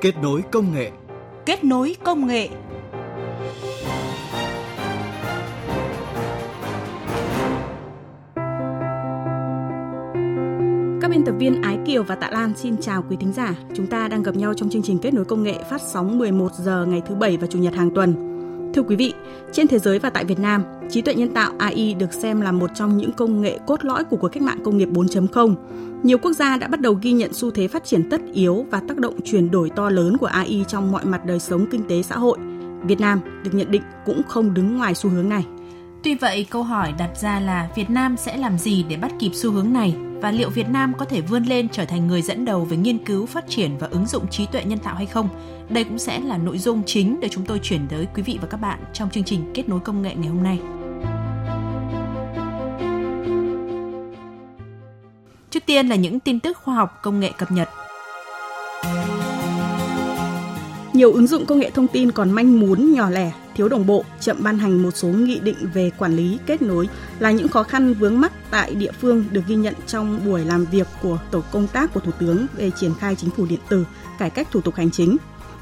Kết 0.00 0.14
nối 0.22 0.42
công 0.50 0.72
nghệ. 0.74 0.90
Kết 1.46 1.64
nối 1.64 1.96
công 2.04 2.26
nghệ. 2.26 2.48
Các 11.00 11.10
biên 11.10 11.24
tập 11.24 11.34
viên 11.38 11.62
Ái 11.62 11.78
Kiều 11.86 12.02
và 12.02 12.14
Tạ 12.14 12.30
Lan 12.30 12.52
xin 12.56 12.76
chào 12.80 13.04
quý 13.10 13.16
thính 13.20 13.32
giả. 13.32 13.54
Chúng 13.74 13.86
ta 13.86 14.08
đang 14.08 14.22
gặp 14.22 14.36
nhau 14.36 14.54
trong 14.54 14.70
chương 14.70 14.82
trình 14.82 14.98
Kết 14.98 15.14
nối 15.14 15.24
công 15.24 15.42
nghệ 15.42 15.54
phát 15.70 15.80
sóng 15.82 16.18
11 16.18 16.52
giờ 16.52 16.86
ngày 16.88 17.02
thứ 17.06 17.14
bảy 17.14 17.36
và 17.36 17.46
chủ 17.46 17.58
nhật 17.58 17.74
hàng 17.74 17.90
tuần. 17.94 18.29
Thưa 18.74 18.82
quý 18.82 18.96
vị, 18.96 19.14
trên 19.52 19.68
thế 19.68 19.78
giới 19.78 19.98
và 19.98 20.10
tại 20.10 20.24
Việt 20.24 20.38
Nam, 20.38 20.64
trí 20.90 21.02
tuệ 21.02 21.14
nhân 21.14 21.34
tạo 21.34 21.52
AI 21.58 21.94
được 21.94 22.12
xem 22.12 22.40
là 22.40 22.52
một 22.52 22.70
trong 22.74 22.96
những 22.96 23.12
công 23.12 23.40
nghệ 23.40 23.58
cốt 23.66 23.84
lõi 23.84 24.04
của 24.04 24.16
cuộc 24.16 24.28
cách 24.28 24.42
mạng 24.42 24.58
công 24.64 24.78
nghiệp 24.78 24.88
4.0. 24.88 25.54
Nhiều 26.02 26.18
quốc 26.18 26.32
gia 26.32 26.56
đã 26.56 26.68
bắt 26.68 26.80
đầu 26.80 26.98
ghi 27.02 27.12
nhận 27.12 27.32
xu 27.32 27.50
thế 27.50 27.68
phát 27.68 27.84
triển 27.84 28.10
tất 28.10 28.20
yếu 28.32 28.66
và 28.70 28.82
tác 28.88 28.98
động 28.98 29.14
chuyển 29.24 29.50
đổi 29.50 29.70
to 29.70 29.90
lớn 29.90 30.16
của 30.16 30.26
AI 30.26 30.64
trong 30.68 30.92
mọi 30.92 31.04
mặt 31.04 31.24
đời 31.24 31.38
sống 31.38 31.66
kinh 31.70 31.88
tế 31.88 32.02
xã 32.02 32.16
hội. 32.18 32.38
Việt 32.82 33.00
Nam 33.00 33.20
được 33.44 33.50
nhận 33.54 33.70
định 33.70 33.82
cũng 34.06 34.22
không 34.28 34.54
đứng 34.54 34.76
ngoài 34.76 34.94
xu 34.94 35.10
hướng 35.10 35.28
này. 35.28 35.46
Tuy 36.04 36.14
vậy, 36.14 36.46
câu 36.50 36.62
hỏi 36.62 36.92
đặt 36.98 37.10
ra 37.20 37.40
là 37.40 37.68
Việt 37.76 37.90
Nam 37.90 38.16
sẽ 38.16 38.36
làm 38.36 38.58
gì 38.58 38.84
để 38.88 38.96
bắt 38.96 39.12
kịp 39.18 39.30
xu 39.34 39.50
hướng 39.50 39.72
này 39.72 39.96
và 40.20 40.30
liệu 40.30 40.50
Việt 40.50 40.68
Nam 40.68 40.92
có 40.98 41.04
thể 41.04 41.20
vươn 41.20 41.44
lên 41.44 41.68
trở 41.68 41.84
thành 41.84 42.06
người 42.06 42.22
dẫn 42.22 42.44
đầu 42.44 42.64
về 42.64 42.76
nghiên 42.76 43.04
cứu, 43.04 43.26
phát 43.26 43.44
triển 43.48 43.78
và 43.78 43.88
ứng 43.90 44.06
dụng 44.06 44.28
trí 44.30 44.46
tuệ 44.46 44.64
nhân 44.64 44.78
tạo 44.78 44.94
hay 44.94 45.06
không? 45.06 45.28
Đây 45.68 45.84
cũng 45.84 45.98
sẽ 45.98 46.20
là 46.20 46.38
nội 46.38 46.58
dung 46.58 46.82
chính 46.86 47.20
để 47.20 47.28
chúng 47.28 47.44
tôi 47.44 47.60
chuyển 47.62 47.80
tới 47.88 48.06
quý 48.14 48.22
vị 48.22 48.38
và 48.42 48.48
các 48.48 48.56
bạn 48.56 48.78
trong 48.92 49.10
chương 49.10 49.24
trình 49.24 49.50
Kết 49.54 49.68
nối 49.68 49.80
công 49.80 50.02
nghệ 50.02 50.14
ngày 50.14 50.28
hôm 50.28 50.42
nay. 50.42 50.58
Trước 55.50 55.66
tiên 55.66 55.88
là 55.88 55.96
những 55.96 56.20
tin 56.20 56.40
tức 56.40 56.58
khoa 56.64 56.74
học 56.74 56.98
công 57.02 57.20
nghệ 57.20 57.32
cập 57.38 57.52
nhật. 57.52 57.68
Nhiều 60.92 61.12
ứng 61.12 61.26
dụng 61.26 61.46
công 61.46 61.58
nghệ 61.58 61.70
thông 61.70 61.88
tin 61.88 62.10
còn 62.10 62.30
manh 62.30 62.60
mún, 62.60 62.92
nhỏ 62.92 63.10
lẻ, 63.10 63.32
thiếu 63.60 63.68
đồng 63.68 63.86
bộ, 63.86 64.04
chậm 64.20 64.36
ban 64.40 64.58
hành 64.58 64.82
một 64.82 64.90
số 64.90 65.08
nghị 65.08 65.40
định 65.40 65.56
về 65.74 65.90
quản 65.98 66.16
lý, 66.16 66.38
kết 66.46 66.62
nối 66.62 66.88
là 67.18 67.30
những 67.30 67.48
khó 67.48 67.62
khăn 67.62 67.94
vướng 67.94 68.20
mắc 68.20 68.32
tại 68.50 68.74
địa 68.74 68.92
phương 69.00 69.24
được 69.30 69.40
ghi 69.46 69.54
nhận 69.54 69.74
trong 69.86 70.20
buổi 70.24 70.44
làm 70.44 70.64
việc 70.64 70.86
của 71.02 71.18
tổ 71.30 71.42
công 71.52 71.66
tác 71.66 71.94
của 71.94 72.00
Thủ 72.00 72.12
tướng 72.18 72.46
về 72.56 72.70
triển 72.70 72.94
khai 73.00 73.16
chính 73.16 73.30
phủ 73.30 73.46
điện 73.46 73.58
tử, 73.68 73.84
cải 74.18 74.30
cách 74.30 74.48
thủ 74.50 74.60
tục 74.60 74.74
hành 74.74 74.90
chính. 74.90 75.16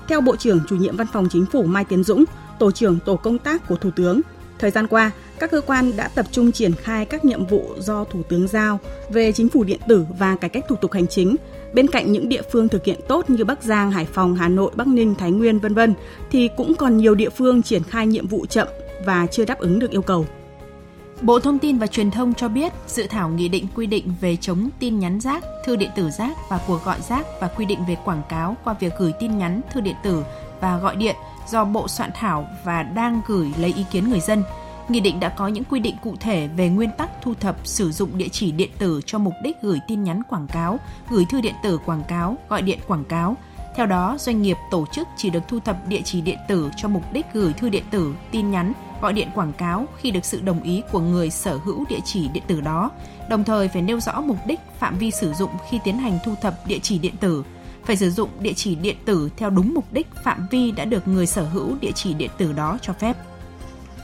Theo 0.08 0.20
Bộ 0.20 0.36
trưởng 0.36 0.60
chủ 0.68 0.76
nhiệm 0.76 0.96
Văn 0.96 1.06
phòng 1.12 1.28
Chính 1.30 1.46
phủ 1.52 1.62
Mai 1.62 1.84
Tiến 1.84 2.04
Dũng, 2.04 2.24
Tổ 2.58 2.70
trưởng 2.70 2.98
Tổ 3.04 3.16
công 3.16 3.38
tác 3.38 3.68
của 3.68 3.76
Thủ 3.76 3.90
tướng, 3.96 4.20
thời 4.58 4.70
gian 4.70 4.86
qua, 4.86 5.10
các 5.38 5.50
cơ 5.50 5.60
quan 5.60 5.96
đã 5.96 6.08
tập 6.08 6.26
trung 6.30 6.52
triển 6.52 6.74
khai 6.74 7.04
các 7.04 7.24
nhiệm 7.24 7.46
vụ 7.46 7.74
do 7.78 8.04
Thủ 8.04 8.22
tướng 8.28 8.48
giao 8.48 8.80
về 9.10 9.32
chính 9.32 9.48
phủ 9.48 9.64
điện 9.64 9.80
tử 9.88 10.04
và 10.18 10.36
cải 10.36 10.50
cách 10.50 10.64
thủ 10.68 10.76
tục 10.76 10.92
hành 10.92 11.06
chính. 11.06 11.36
Bên 11.72 11.88
cạnh 11.88 12.12
những 12.12 12.28
địa 12.28 12.42
phương 12.52 12.68
thực 12.68 12.84
hiện 12.84 13.00
tốt 13.08 13.30
như 13.30 13.44
Bắc 13.44 13.62
Giang, 13.62 13.90
Hải 13.90 14.04
Phòng, 14.04 14.34
Hà 14.34 14.48
Nội, 14.48 14.70
Bắc 14.74 14.86
Ninh, 14.86 15.14
Thái 15.14 15.30
Nguyên 15.30 15.58
vân 15.58 15.74
vân 15.74 15.94
thì 16.30 16.48
cũng 16.56 16.74
còn 16.74 16.96
nhiều 16.96 17.14
địa 17.14 17.30
phương 17.30 17.62
triển 17.62 17.82
khai 17.82 18.06
nhiệm 18.06 18.26
vụ 18.26 18.46
chậm 18.46 18.68
và 19.04 19.26
chưa 19.26 19.44
đáp 19.44 19.58
ứng 19.58 19.78
được 19.78 19.90
yêu 19.90 20.02
cầu. 20.02 20.26
Bộ 21.22 21.40
Thông 21.40 21.58
tin 21.58 21.78
và 21.78 21.86
Truyền 21.86 22.10
thông 22.10 22.34
cho 22.34 22.48
biết 22.48 22.72
dự 22.86 23.06
thảo 23.10 23.28
nghị 23.28 23.48
định 23.48 23.66
quy 23.74 23.86
định 23.86 24.14
về 24.20 24.36
chống 24.36 24.70
tin 24.78 24.98
nhắn 24.98 25.20
rác, 25.20 25.44
thư 25.64 25.76
điện 25.76 25.90
tử 25.96 26.10
rác 26.18 26.36
và 26.48 26.60
cuộc 26.66 26.84
gọi 26.84 27.00
rác 27.08 27.26
và 27.40 27.48
quy 27.48 27.64
định 27.64 27.78
về 27.88 27.96
quảng 28.04 28.22
cáo 28.28 28.56
qua 28.64 28.74
việc 28.80 28.92
gửi 28.98 29.12
tin 29.20 29.38
nhắn, 29.38 29.60
thư 29.72 29.80
điện 29.80 29.96
tử 30.04 30.22
và 30.60 30.78
gọi 30.78 30.96
điện 30.96 31.16
do 31.48 31.64
Bộ 31.64 31.88
soạn 31.88 32.10
thảo 32.14 32.46
và 32.64 32.82
đang 32.82 33.20
gửi 33.26 33.52
lấy 33.58 33.72
ý 33.76 33.84
kiến 33.90 34.10
người 34.10 34.20
dân. 34.20 34.42
Nghị 34.88 35.00
định 35.00 35.20
đã 35.20 35.28
có 35.28 35.48
những 35.48 35.64
quy 35.64 35.80
định 35.80 35.96
cụ 36.02 36.16
thể 36.20 36.48
về 36.56 36.68
nguyên 36.68 36.90
tắc 36.98 37.10
thu 37.22 37.34
thập 37.34 37.66
sử 37.66 37.92
dụng 37.92 38.18
địa 38.18 38.28
chỉ 38.28 38.52
điện 38.52 38.70
tử 38.78 39.00
cho 39.06 39.18
mục 39.18 39.34
đích 39.42 39.56
gửi 39.62 39.78
tin 39.88 40.04
nhắn 40.04 40.22
quảng 40.28 40.46
cáo, 40.46 40.78
gửi 41.10 41.24
thư 41.30 41.40
điện 41.40 41.54
tử 41.62 41.78
quảng 41.86 42.02
cáo, 42.08 42.36
gọi 42.48 42.62
điện 42.62 42.78
quảng 42.86 43.04
cáo. 43.04 43.36
Theo 43.76 43.86
đó, 43.86 44.16
doanh 44.20 44.42
nghiệp 44.42 44.56
tổ 44.70 44.86
chức 44.92 45.08
chỉ 45.16 45.30
được 45.30 45.42
thu 45.48 45.60
thập 45.60 45.88
địa 45.88 46.00
chỉ 46.04 46.20
điện 46.20 46.38
tử 46.48 46.70
cho 46.76 46.88
mục 46.88 47.12
đích 47.12 47.26
gửi 47.32 47.52
thư 47.52 47.68
điện 47.68 47.84
tử, 47.90 48.14
tin 48.30 48.50
nhắn, 48.50 48.72
gọi 49.02 49.12
điện 49.12 49.28
quảng 49.34 49.52
cáo 49.52 49.86
khi 49.98 50.10
được 50.10 50.24
sự 50.24 50.40
đồng 50.40 50.62
ý 50.62 50.82
của 50.92 51.00
người 51.00 51.30
sở 51.30 51.56
hữu 51.56 51.84
địa 51.88 52.00
chỉ 52.04 52.28
điện 52.28 52.42
tử 52.46 52.60
đó, 52.60 52.90
đồng 53.30 53.44
thời 53.44 53.68
phải 53.68 53.82
nêu 53.82 54.00
rõ 54.00 54.20
mục 54.20 54.38
đích, 54.46 54.60
phạm 54.78 54.98
vi 54.98 55.10
sử 55.10 55.32
dụng 55.32 55.50
khi 55.70 55.78
tiến 55.84 55.98
hành 55.98 56.18
thu 56.24 56.34
thập 56.42 56.66
địa 56.66 56.78
chỉ 56.82 56.98
điện 56.98 57.16
tử, 57.20 57.44
phải 57.84 57.96
sử 57.96 58.10
dụng 58.10 58.28
địa 58.40 58.52
chỉ 58.52 58.74
điện 58.74 58.96
tử 59.04 59.30
theo 59.36 59.50
đúng 59.50 59.74
mục 59.74 59.92
đích 59.92 60.06
phạm 60.24 60.46
vi 60.50 60.70
đã 60.70 60.84
được 60.84 61.08
người 61.08 61.26
sở 61.26 61.44
hữu 61.44 61.76
địa 61.80 61.92
chỉ 61.94 62.14
điện 62.14 62.30
tử 62.38 62.52
đó 62.52 62.78
cho 62.82 62.92
phép. 62.92 63.16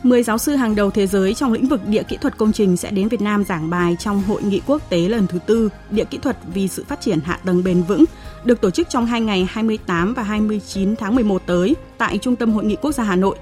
10 0.04 0.22
giáo 0.22 0.38
sư 0.38 0.56
hàng 0.56 0.74
đầu 0.74 0.90
thế 0.90 1.06
giới 1.06 1.34
trong 1.34 1.52
lĩnh 1.52 1.66
vực 1.66 1.80
địa 1.86 2.02
kỹ 2.02 2.16
thuật 2.16 2.38
công 2.38 2.52
trình 2.52 2.76
sẽ 2.76 2.90
đến 2.90 3.08
Việt 3.08 3.20
Nam 3.20 3.44
giảng 3.44 3.70
bài 3.70 3.96
trong 3.98 4.22
hội 4.22 4.42
nghị 4.42 4.60
quốc 4.66 4.90
tế 4.90 4.98
lần 5.08 5.26
thứ 5.26 5.38
tư 5.46 5.68
Địa 5.90 6.04
kỹ 6.04 6.18
thuật 6.18 6.36
vì 6.54 6.68
sự 6.68 6.84
phát 6.88 7.00
triển 7.00 7.20
hạ 7.20 7.38
tầng 7.44 7.64
bền 7.64 7.82
vững, 7.82 8.04
được 8.44 8.60
tổ 8.60 8.70
chức 8.70 8.88
trong 8.90 9.06
hai 9.06 9.20
ngày 9.20 9.46
28 9.50 10.14
và 10.14 10.22
29 10.22 10.96
tháng 10.96 11.14
11 11.14 11.42
tới 11.46 11.76
tại 11.98 12.18
Trung 12.18 12.36
tâm 12.36 12.52
Hội 12.52 12.64
nghị 12.64 12.76
Quốc 12.76 12.92
gia 12.92 13.04
Hà 13.04 13.16
Nội. 13.16 13.36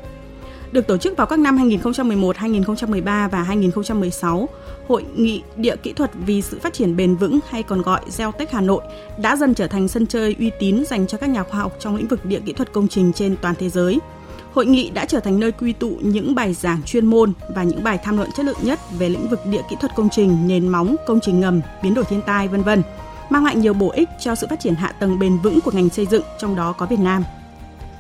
Được 0.73 0.87
tổ 0.87 0.97
chức 0.97 1.17
vào 1.17 1.27
các 1.27 1.39
năm 1.39 1.57
2011, 1.57 2.37
2013 2.37 3.29
và 3.29 3.43
2016, 3.43 4.49
Hội 4.89 5.05
nghị 5.15 5.43
Địa 5.57 5.77
kỹ 5.77 5.93
thuật 5.93 6.11
vì 6.27 6.43
sự 6.43 6.59
phát 6.63 6.73
triển 6.73 6.97
bền 6.97 7.17
vững 7.17 7.39
hay 7.49 7.63
còn 7.63 7.83
gọi 7.83 8.01
Geotech 8.19 8.53
Hà 8.53 8.61
Nội 8.61 8.83
đã 9.19 9.37
dần 9.37 9.55
trở 9.55 9.67
thành 9.67 9.89
sân 9.89 10.07
chơi 10.07 10.37
uy 10.39 10.51
tín 10.61 10.85
dành 10.89 11.07
cho 11.07 11.19
các 11.19 11.31
nhà 11.31 11.43
khoa 11.43 11.61
học 11.61 11.77
trong 11.81 11.97
lĩnh 11.97 12.09
vực 12.09 12.25
địa 12.25 12.41
kỹ 12.41 12.53
thuật 12.53 12.73
công 12.73 12.89
trình 12.89 13.13
trên 13.13 13.37
toàn 13.43 13.55
thế 13.59 13.69
giới– 13.69 13.99
Hội 14.55 14.67
nghị 14.67 14.91
đã 14.91 15.05
trở 15.05 15.21
thành 15.21 15.41
nơi 15.41 15.53
quy 15.53 15.73
tụ 15.73 15.91
những 16.03 16.35
bài 16.35 16.55
giảng 16.55 16.83
chuyên 16.83 17.07
môn 17.07 17.33
và 17.55 17.63
những 17.63 17.85
bài 17.85 17.99
tham 18.05 18.17
luận 18.17 18.31
chất 18.37 18.47
lượng 18.47 18.59
nhất 18.63 18.81
về 18.99 19.09
lĩnh 19.09 19.29
vực 19.29 19.41
địa 19.47 19.63
kỹ 19.71 19.77
thuật 19.81 19.95
công 19.97 20.09
trình, 20.09 20.49
nền 20.49 20.69
móng, 20.69 20.97
công 21.07 21.21
trình 21.23 21.41
ngầm, 21.41 21.61
biến 21.83 21.95
đổi 21.95 22.05
thiên 22.05 22.23
tai 22.27 22.49
vân 22.49 22.63
vân, 22.63 22.83
mang 23.31 23.45
lại 23.45 23.57
nhiều 23.57 23.75
bổ 23.75 23.91
ích 23.91 24.09
cho 24.21 24.35
sự 24.35 24.47
phát 24.51 24.61
triển 24.61 24.75
hạ 24.75 24.93
tầng 24.93 25.19
bền 25.19 25.39
vững 25.39 25.61
của 25.61 25.71
ngành 25.71 25.89
xây 25.89 26.07
dựng, 26.07 26.23
trong 26.39 26.57
đó 26.57 26.73
có 26.73 26.87
Việt 26.87 27.01
Nam. 27.01 27.25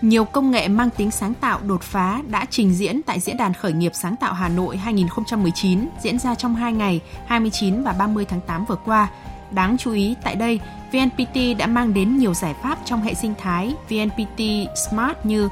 Nhiều 0.03 0.25
công 0.25 0.51
nghệ 0.51 0.69
mang 0.69 0.91
tính 0.91 1.11
sáng 1.11 1.35
tạo 1.35 1.61
đột 1.67 1.83
phá 1.83 2.23
đã 2.29 2.47
trình 2.51 2.75
diễn 2.75 3.03
tại 3.03 3.21
Diễn 3.21 3.37
đàn 3.37 3.55
Khởi 3.55 3.73
nghiệp 3.73 3.93
Sáng 3.95 4.17
tạo 4.17 4.33
Hà 4.33 4.49
Nội 4.49 4.77
2019 4.77 5.89
diễn 6.03 6.19
ra 6.19 6.35
trong 6.35 6.55
2 6.55 6.73
ngày 6.73 7.01
29 7.27 7.83
và 7.83 7.93
30 7.93 8.25
tháng 8.25 8.41
8 8.41 8.65
vừa 8.65 8.79
qua. 8.85 9.09
Đáng 9.51 9.77
chú 9.79 9.93
ý 9.93 10.15
tại 10.25 10.35
đây, 10.35 10.61
VNPT 10.93 11.59
đã 11.59 11.67
mang 11.67 11.95
đến 11.95 12.19
nhiều 12.19 12.35
giải 12.35 12.55
pháp 12.63 12.79
trong 12.85 13.03
hệ 13.03 13.15
sinh 13.15 13.35
thái 13.39 13.75
VNPT 13.89 14.41
Smart 14.91 15.19
như 15.25 15.49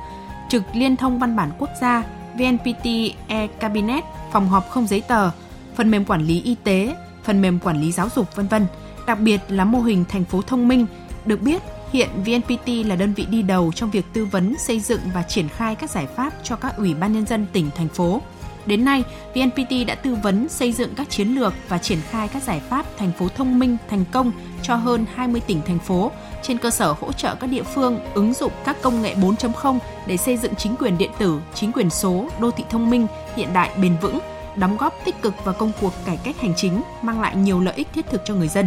trực 0.51 0.63
liên 0.73 0.97
thông 0.97 1.19
văn 1.19 1.37
bản 1.37 1.51
quốc 1.59 1.71
gia, 1.81 2.05
VNPT 2.35 2.87
e-Cabinet, 3.27 4.05
phòng 4.33 4.49
họp 4.49 4.71
không 4.71 4.87
giấy 4.87 5.01
tờ, 5.01 5.31
phần 5.75 5.91
mềm 5.91 6.05
quản 6.05 6.23
lý 6.23 6.43
y 6.43 6.57
tế, 6.65 6.97
phần 7.25 7.43
mềm 7.43 7.59
quản 7.59 7.81
lý 7.81 7.93
giáo 7.93 8.09
dục 8.17 8.37
vân 8.37 8.47
vân. 8.47 8.67
Đặc 9.07 9.21
biệt 9.21 9.41
là 9.49 9.65
mô 9.65 9.81
hình 9.81 10.05
thành 10.09 10.25
phố 10.25 10.43
thông 10.43 10.69
minh, 10.69 10.87
được 11.27 11.43
biết 11.43 11.63
hiện 11.93 12.09
VNPT 12.25 12.69
là 12.87 12.97
đơn 12.97 13.15
vị 13.15 13.27
đi 13.31 13.43
đầu 13.43 13.73
trong 13.73 13.91
việc 13.91 14.07
tư 14.13 14.25
vấn, 14.25 14.59
xây 14.59 14.81
dựng 14.81 15.01
và 15.15 15.23
triển 15.23 15.49
khai 15.49 15.75
các 15.75 15.91
giải 15.91 16.07
pháp 16.07 16.33
cho 16.43 16.57
các 16.57 16.77
ủy 16.77 16.95
ban 16.95 17.13
nhân 17.13 17.27
dân 17.27 17.47
tỉnh 17.53 17.71
thành 17.77 17.89
phố. 17.89 18.21
Đến 18.67 18.85
nay, 18.85 19.05
VNPT 19.35 19.87
đã 19.87 19.95
tư 19.95 20.15
vấn 20.23 20.49
xây 20.49 20.73
dựng 20.73 20.95
các 20.95 21.11
chiến 21.11 21.29
lược 21.29 21.53
và 21.69 21.79
triển 21.79 21.99
khai 22.11 22.29
các 22.29 22.43
giải 22.43 22.61
pháp 22.69 22.87
thành 22.99 23.13
phố 23.19 23.29
thông 23.29 23.59
minh 23.59 23.77
thành 23.91 24.05
công 24.13 24.33
cho 24.63 24.75
hơn 24.75 25.07
20 25.15 25.41
tỉnh 25.47 25.61
thành 25.67 25.79
phố 25.79 26.11
trên 26.43 26.59
cơ 26.59 26.71
sở 26.71 26.95
hỗ 27.01 27.13
trợ 27.13 27.35
các 27.35 27.47
địa 27.47 27.63
phương 27.63 28.01
ứng 28.15 28.35
dụng 28.35 28.53
các 28.65 28.83
công 28.83 29.03
nghệ 29.03 29.15
4.0 29.15 29.79
để 30.07 30.17
xây 30.17 30.37
dựng 30.37 30.55
chính 30.55 30.77
quyền 30.77 30.99
điện 30.99 31.11
tử, 31.19 31.41
chính 31.55 31.73
quyền 31.73 31.91
số, 31.91 32.29
đô 32.41 32.51
thị 32.51 32.65
thông 32.71 32.91
minh, 32.91 33.07
hiện 33.37 33.53
đại 33.53 33.71
bền 33.83 33.97
vững, 34.03 34.19
đóng 34.57 34.77
góp 34.77 34.95
tích 35.05 35.23
cực 35.23 35.45
vào 35.45 35.55
công 35.55 35.73
cuộc 35.81 35.93
cải 36.05 36.19
cách 36.25 36.41
hành 36.41 36.53
chính, 36.57 36.83
mang 37.03 37.21
lại 37.21 37.37
nhiều 37.37 37.61
lợi 37.61 37.75
ích 37.77 37.89
thiết 37.95 38.07
thực 38.11 38.23
cho 38.25 38.35
người 38.35 38.49
dân. 38.49 38.67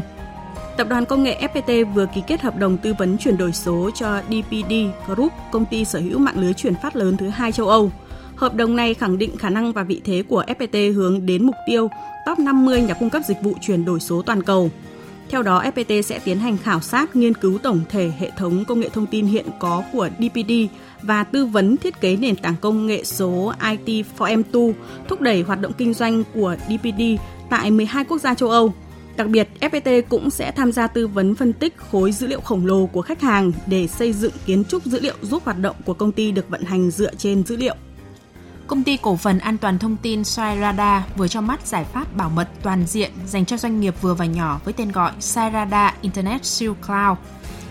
Tập 0.77 0.87
đoàn 0.89 1.05
công 1.05 1.23
nghệ 1.23 1.47
FPT 1.53 1.93
vừa 1.93 2.05
ký 2.05 2.21
kết 2.27 2.41
hợp 2.41 2.57
đồng 2.57 2.77
tư 2.77 2.93
vấn 2.97 3.17
chuyển 3.17 3.37
đổi 3.37 3.51
số 3.51 3.89
cho 3.95 4.21
DPD 4.27 4.73
Group, 5.07 5.33
công 5.51 5.65
ty 5.65 5.85
sở 5.85 5.99
hữu 5.99 6.19
mạng 6.19 6.39
lưới 6.39 6.53
truyền 6.53 6.75
phát 6.75 6.95
lớn 6.95 7.17
thứ 7.17 7.29
hai 7.29 7.51
châu 7.51 7.67
Âu. 7.67 7.91
Hợp 8.43 8.55
đồng 8.55 8.75
này 8.75 8.93
khẳng 8.93 9.17
định 9.17 9.37
khả 9.37 9.49
năng 9.49 9.73
và 9.73 9.83
vị 9.83 10.01
thế 10.03 10.23
của 10.27 10.43
FPT 10.47 10.93
hướng 10.93 11.25
đến 11.25 11.45
mục 11.45 11.55
tiêu 11.67 11.89
top 12.25 12.39
50 12.39 12.81
nhà 12.81 12.93
cung 12.93 13.09
cấp 13.09 13.21
dịch 13.27 13.37
vụ 13.43 13.53
chuyển 13.61 13.85
đổi 13.85 13.99
số 13.99 14.21
toàn 14.21 14.43
cầu. 14.43 14.71
Theo 15.29 15.43
đó, 15.43 15.63
FPT 15.63 16.01
sẽ 16.01 16.19
tiến 16.19 16.39
hành 16.39 16.57
khảo 16.57 16.81
sát, 16.81 17.15
nghiên 17.15 17.33
cứu 17.33 17.57
tổng 17.57 17.81
thể 17.89 18.11
hệ 18.19 18.31
thống 18.37 18.65
công 18.65 18.79
nghệ 18.79 18.89
thông 18.89 19.05
tin 19.05 19.25
hiện 19.25 19.45
có 19.59 19.83
của 19.93 20.09
DPD 20.19 20.51
và 21.01 21.23
tư 21.23 21.45
vấn 21.45 21.77
thiết 21.77 22.01
kế 22.01 22.15
nền 22.15 22.35
tảng 22.35 22.55
công 22.61 22.87
nghệ 22.87 23.03
số 23.03 23.53
IT 23.69 24.05
for 24.17 24.43
M2, 24.43 24.73
thúc 25.07 25.21
đẩy 25.21 25.41
hoạt 25.41 25.61
động 25.61 25.73
kinh 25.77 25.93
doanh 25.93 26.23
của 26.33 26.55
DPD 26.67 27.01
tại 27.49 27.71
12 27.71 28.05
quốc 28.05 28.21
gia 28.21 28.33
châu 28.33 28.49
Âu. 28.49 28.73
Đặc 29.17 29.27
biệt, 29.27 29.49
FPT 29.59 30.01
cũng 30.09 30.29
sẽ 30.29 30.51
tham 30.51 30.71
gia 30.71 30.87
tư 30.87 31.07
vấn 31.07 31.35
phân 31.35 31.53
tích 31.53 31.77
khối 31.77 32.11
dữ 32.11 32.27
liệu 32.27 32.41
khổng 32.41 32.65
lồ 32.65 32.85
của 32.85 33.01
khách 33.01 33.21
hàng 33.21 33.51
để 33.67 33.87
xây 33.87 34.13
dựng 34.13 34.33
kiến 34.45 34.63
trúc 34.65 34.85
dữ 34.85 34.99
liệu 34.99 35.15
giúp 35.21 35.43
hoạt 35.45 35.59
động 35.59 35.75
của 35.85 35.93
công 35.93 36.11
ty 36.11 36.31
được 36.31 36.49
vận 36.49 36.63
hành 36.63 36.91
dựa 36.91 37.15
trên 37.17 37.43
dữ 37.43 37.57
liệu. 37.57 37.75
Công 38.73 38.83
ty 38.83 38.97
cổ 38.97 39.15
phần 39.15 39.39
an 39.39 39.57
toàn 39.57 39.79
thông 39.79 39.97
tin 39.97 40.23
Sairada 40.23 41.05
vừa 41.15 41.27
cho 41.27 41.41
mắt 41.41 41.67
giải 41.67 41.83
pháp 41.83 42.15
bảo 42.15 42.29
mật 42.29 42.49
toàn 42.63 42.85
diện 42.85 43.11
dành 43.27 43.45
cho 43.45 43.57
doanh 43.57 43.79
nghiệp 43.79 43.95
vừa 44.01 44.13
và 44.13 44.25
nhỏ 44.25 44.59
với 44.65 44.73
tên 44.73 44.91
gọi 44.91 45.11
Sairada 45.19 45.93
Internet 46.01 46.45
Shield 46.45 46.75
Cloud. 46.87 47.17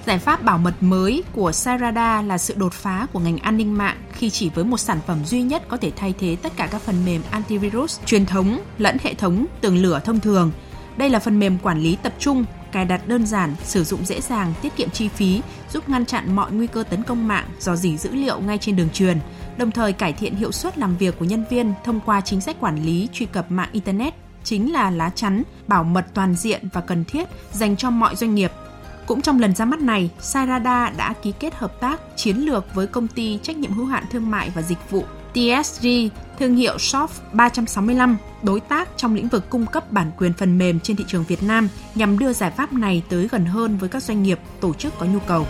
Giải 0.06 0.18
pháp 0.18 0.42
bảo 0.42 0.58
mật 0.58 0.74
mới 0.80 1.22
của 1.32 1.52
Sairada 1.52 2.22
là 2.22 2.38
sự 2.38 2.54
đột 2.56 2.72
phá 2.72 3.06
của 3.12 3.18
ngành 3.18 3.38
an 3.38 3.56
ninh 3.56 3.78
mạng 3.78 3.96
khi 4.12 4.30
chỉ 4.30 4.50
với 4.54 4.64
một 4.64 4.78
sản 4.78 5.00
phẩm 5.06 5.24
duy 5.24 5.42
nhất 5.42 5.62
có 5.68 5.76
thể 5.76 5.92
thay 5.96 6.14
thế 6.18 6.36
tất 6.42 6.52
cả 6.56 6.68
các 6.70 6.82
phần 6.82 7.04
mềm 7.04 7.22
antivirus 7.30 8.00
truyền 8.06 8.26
thống 8.26 8.60
lẫn 8.78 8.96
hệ 9.02 9.14
thống 9.14 9.46
tường 9.60 9.82
lửa 9.82 10.00
thông 10.04 10.20
thường. 10.20 10.50
Đây 10.96 11.10
là 11.10 11.18
phần 11.18 11.38
mềm 11.38 11.58
quản 11.58 11.80
lý 11.80 11.96
tập 12.02 12.12
trung 12.18 12.44
cài 12.72 12.84
đặt 12.84 13.08
đơn 13.08 13.26
giản, 13.26 13.54
sử 13.64 13.84
dụng 13.84 14.04
dễ 14.04 14.20
dàng, 14.20 14.54
tiết 14.62 14.76
kiệm 14.76 14.90
chi 14.90 15.08
phí, 15.08 15.40
giúp 15.72 15.88
ngăn 15.88 16.06
chặn 16.06 16.36
mọi 16.36 16.52
nguy 16.52 16.66
cơ 16.66 16.82
tấn 16.82 17.02
công 17.02 17.28
mạng, 17.28 17.44
do 17.60 17.76
dỉ 17.76 17.96
dữ 17.96 18.10
liệu 18.12 18.40
ngay 18.40 18.58
trên 18.58 18.76
đường 18.76 18.90
truyền, 18.90 19.18
đồng 19.56 19.70
thời 19.70 19.92
cải 19.92 20.12
thiện 20.12 20.34
hiệu 20.34 20.52
suất 20.52 20.78
làm 20.78 20.96
việc 20.96 21.18
của 21.18 21.24
nhân 21.24 21.44
viên 21.50 21.72
thông 21.84 22.00
qua 22.00 22.20
chính 22.20 22.40
sách 22.40 22.60
quản 22.60 22.84
lý 22.84 23.08
truy 23.12 23.26
cập 23.26 23.50
mạng 23.50 23.68
Internet 23.72 24.14
chính 24.44 24.72
là 24.72 24.90
lá 24.90 25.10
chắn, 25.14 25.42
bảo 25.66 25.84
mật 25.84 26.06
toàn 26.14 26.34
diện 26.34 26.68
và 26.72 26.80
cần 26.80 27.04
thiết 27.04 27.28
dành 27.52 27.76
cho 27.76 27.90
mọi 27.90 28.16
doanh 28.16 28.34
nghiệp. 28.34 28.52
Cũng 29.06 29.22
trong 29.22 29.40
lần 29.40 29.54
ra 29.54 29.64
mắt 29.64 29.80
này, 29.80 30.10
Sairada 30.20 30.92
đã 30.96 31.14
ký 31.22 31.32
kết 31.40 31.54
hợp 31.54 31.80
tác 31.80 32.00
chiến 32.16 32.36
lược 32.36 32.74
với 32.74 32.86
công 32.86 33.08
ty 33.08 33.38
trách 33.42 33.56
nhiệm 33.56 33.72
hữu 33.72 33.86
hạn 33.86 34.04
thương 34.10 34.30
mại 34.30 34.50
và 34.50 34.62
dịch 34.62 34.90
vụ 34.90 35.04
TSG, 35.34 35.86
thương 36.38 36.56
hiệu 36.56 36.78
Shop 36.78 37.10
365, 37.32 38.16
đối 38.42 38.60
tác 38.60 38.88
trong 38.96 39.14
lĩnh 39.14 39.28
vực 39.28 39.50
cung 39.50 39.66
cấp 39.66 39.92
bản 39.92 40.10
quyền 40.18 40.32
phần 40.32 40.58
mềm 40.58 40.80
trên 40.80 40.96
thị 40.96 41.04
trường 41.08 41.24
Việt 41.28 41.42
Nam 41.42 41.68
nhằm 41.94 42.18
đưa 42.18 42.32
giải 42.32 42.50
pháp 42.50 42.72
này 42.72 43.02
tới 43.08 43.28
gần 43.30 43.46
hơn 43.46 43.76
với 43.76 43.88
các 43.88 44.02
doanh 44.02 44.22
nghiệp, 44.22 44.38
tổ 44.60 44.74
chức 44.74 44.98
có 44.98 45.06
nhu 45.06 45.18
cầu. 45.18 45.46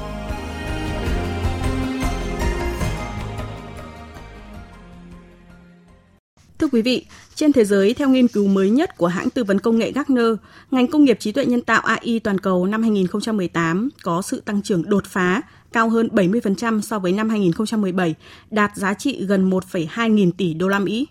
Thưa 6.63 6.69
quý 6.73 6.83
vị, 6.83 7.07
trên 7.35 7.53
thế 7.53 7.65
giới, 7.65 7.95
theo 7.95 8.09
nghiên 8.09 8.29
cứu 8.29 8.49
mới 8.49 8.71
nhất 8.71 8.97
của 8.97 9.07
hãng 9.07 9.31
tư 9.31 9.45
vấn 9.45 9.59
công 9.59 9.79
nghệ 9.79 9.93
Gartner, 9.93 10.27
ngành 10.71 10.87
công 10.87 11.05
nghiệp 11.05 11.17
trí 11.21 11.33
tuệ 11.33 11.47
nhân 11.47 11.61
tạo 11.61 11.81
AI 11.81 12.19
toàn 12.19 12.39
cầu 12.39 12.67
năm 12.67 12.83
2018 12.83 13.89
có 14.03 14.23
sự 14.23 14.41
tăng 14.41 14.63
trưởng 14.63 14.91
đột 14.91 15.05
phá, 15.07 15.41
cao 15.73 15.89
hơn 15.89 16.09
70% 16.13 16.81
so 16.81 16.99
với 16.99 17.13
năm 17.13 17.29
2017, 17.29 18.15
đạt 18.51 18.77
giá 18.77 18.95
trị 18.95 19.25
gần 19.27 19.51
1,2 19.51 20.09
nghìn 20.09 20.33
tỷ 20.33 20.55
đô 20.55 20.69
la 20.69 20.79
Mỹ. 20.79 21.07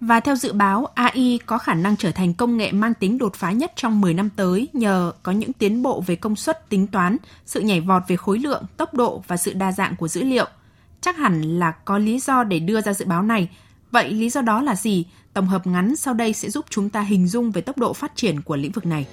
Và 0.00 0.20
theo 0.20 0.36
dự 0.36 0.52
báo, 0.52 0.86
AI 0.94 1.40
có 1.46 1.58
khả 1.58 1.74
năng 1.74 1.96
trở 1.96 2.10
thành 2.10 2.34
công 2.34 2.56
nghệ 2.56 2.72
mang 2.72 2.94
tính 2.94 3.18
đột 3.18 3.34
phá 3.34 3.52
nhất 3.52 3.72
trong 3.76 4.00
10 4.00 4.14
năm 4.14 4.30
tới 4.36 4.68
nhờ 4.72 5.12
có 5.22 5.32
những 5.32 5.52
tiến 5.52 5.82
bộ 5.82 6.04
về 6.06 6.16
công 6.16 6.36
suất 6.36 6.68
tính 6.68 6.86
toán, 6.86 7.16
sự 7.46 7.60
nhảy 7.60 7.80
vọt 7.80 8.02
về 8.08 8.16
khối 8.16 8.38
lượng, 8.38 8.62
tốc 8.76 8.94
độ 8.94 9.22
và 9.26 9.36
sự 9.36 9.52
đa 9.52 9.72
dạng 9.72 9.96
của 9.96 10.08
dữ 10.08 10.22
liệu. 10.22 10.46
Chắc 11.00 11.16
hẳn 11.16 11.58
là 11.58 11.72
có 11.84 11.98
lý 11.98 12.18
do 12.18 12.44
để 12.44 12.58
đưa 12.58 12.80
ra 12.80 12.92
dự 12.92 13.04
báo 13.04 13.22
này. 13.22 13.48
Vậy 13.92 14.10
lý 14.10 14.30
do 14.30 14.42
đó 14.42 14.62
là 14.62 14.76
gì? 14.76 15.04
Tổng 15.34 15.46
hợp 15.46 15.66
ngắn 15.66 15.96
sau 15.96 16.14
đây 16.14 16.32
sẽ 16.32 16.50
giúp 16.50 16.64
chúng 16.70 16.90
ta 16.90 17.00
hình 17.00 17.28
dung 17.28 17.50
về 17.50 17.60
tốc 17.60 17.78
độ 17.78 17.92
phát 17.92 18.12
triển 18.16 18.40
của 18.40 18.56
lĩnh 18.56 18.72
vực 18.72 18.86
này. 18.86 19.06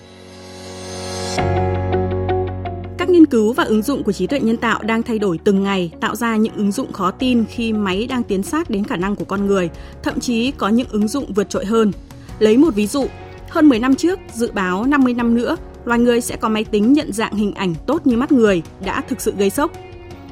Các 2.98 3.10
nghiên 3.10 3.26
cứu 3.26 3.54
và 3.54 3.64
ứng 3.64 3.82
dụng 3.82 4.04
của 4.04 4.12
trí 4.12 4.28
tuệ 4.28 4.40
nhân 4.40 4.58
tạo 4.58 4.84
đang 4.84 5.04
thay 5.04 5.20
đổi 5.20 5.38
từng 5.38 5.64
ngày, 5.64 5.92
tạo 6.02 6.16
ra 6.16 6.36
những 6.36 6.56
ứng 6.56 6.72
dụng 6.72 6.94
khó 6.94 7.12
tin 7.12 7.46
khi 7.46 7.74
máy 7.74 8.08
đang 8.08 8.24
tiến 8.24 8.44
sát 8.44 8.70
đến 8.70 8.84
khả 8.84 8.96
năng 8.96 9.16
của 9.16 9.26
con 9.26 9.46
người, 9.48 9.70
thậm 10.04 10.20
chí 10.20 10.52
có 10.52 10.70
những 10.70 10.88
ứng 10.90 11.08
dụng 11.08 11.34
vượt 11.34 11.50
trội 11.50 11.66
hơn. 11.66 11.92
Lấy 12.40 12.58
một 12.58 12.76
ví 12.76 12.88
dụ, 12.88 13.08
hơn 13.50 13.70
10 13.70 13.80
năm 13.80 13.96
trước, 13.96 14.20
dự 14.34 14.52
báo 14.52 14.86
50 14.86 15.14
năm 15.14 15.36
nữa, 15.36 15.58
loài 15.86 16.00
người 16.00 16.22
sẽ 16.22 16.36
có 16.36 16.50
máy 16.50 16.64
tính 16.64 16.94
nhận 16.94 17.14
dạng 17.14 17.34
hình 17.34 17.54
ảnh 17.54 17.76
tốt 17.86 18.08
như 18.08 18.18
mắt 18.18 18.32
người 18.32 18.62
đã 18.86 19.02
thực 19.02 19.22
sự 19.22 19.34
gây 19.38 19.50
sốc. 19.50 19.72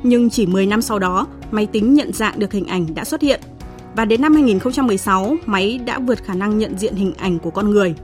Nhưng 0.03 0.29
chỉ 0.29 0.45
10 0.45 0.65
năm 0.65 0.81
sau 0.81 0.99
đó, 0.99 1.27
máy 1.51 1.65
tính 1.65 1.93
nhận 1.93 2.13
dạng 2.13 2.39
được 2.39 2.53
hình 2.53 2.65
ảnh 2.65 2.95
đã 2.95 3.03
xuất 3.03 3.21
hiện. 3.21 3.41
Và 3.97 4.05
đến 4.05 4.21
năm 4.21 4.33
2016, 4.33 5.35
máy 5.45 5.79
đã 5.85 5.99
vượt 5.99 6.23
khả 6.23 6.33
năng 6.33 6.57
nhận 6.57 6.77
diện 6.77 6.95
hình 6.95 7.13
ảnh 7.17 7.39
của 7.39 7.49
con 7.49 7.69
người. 7.69 7.95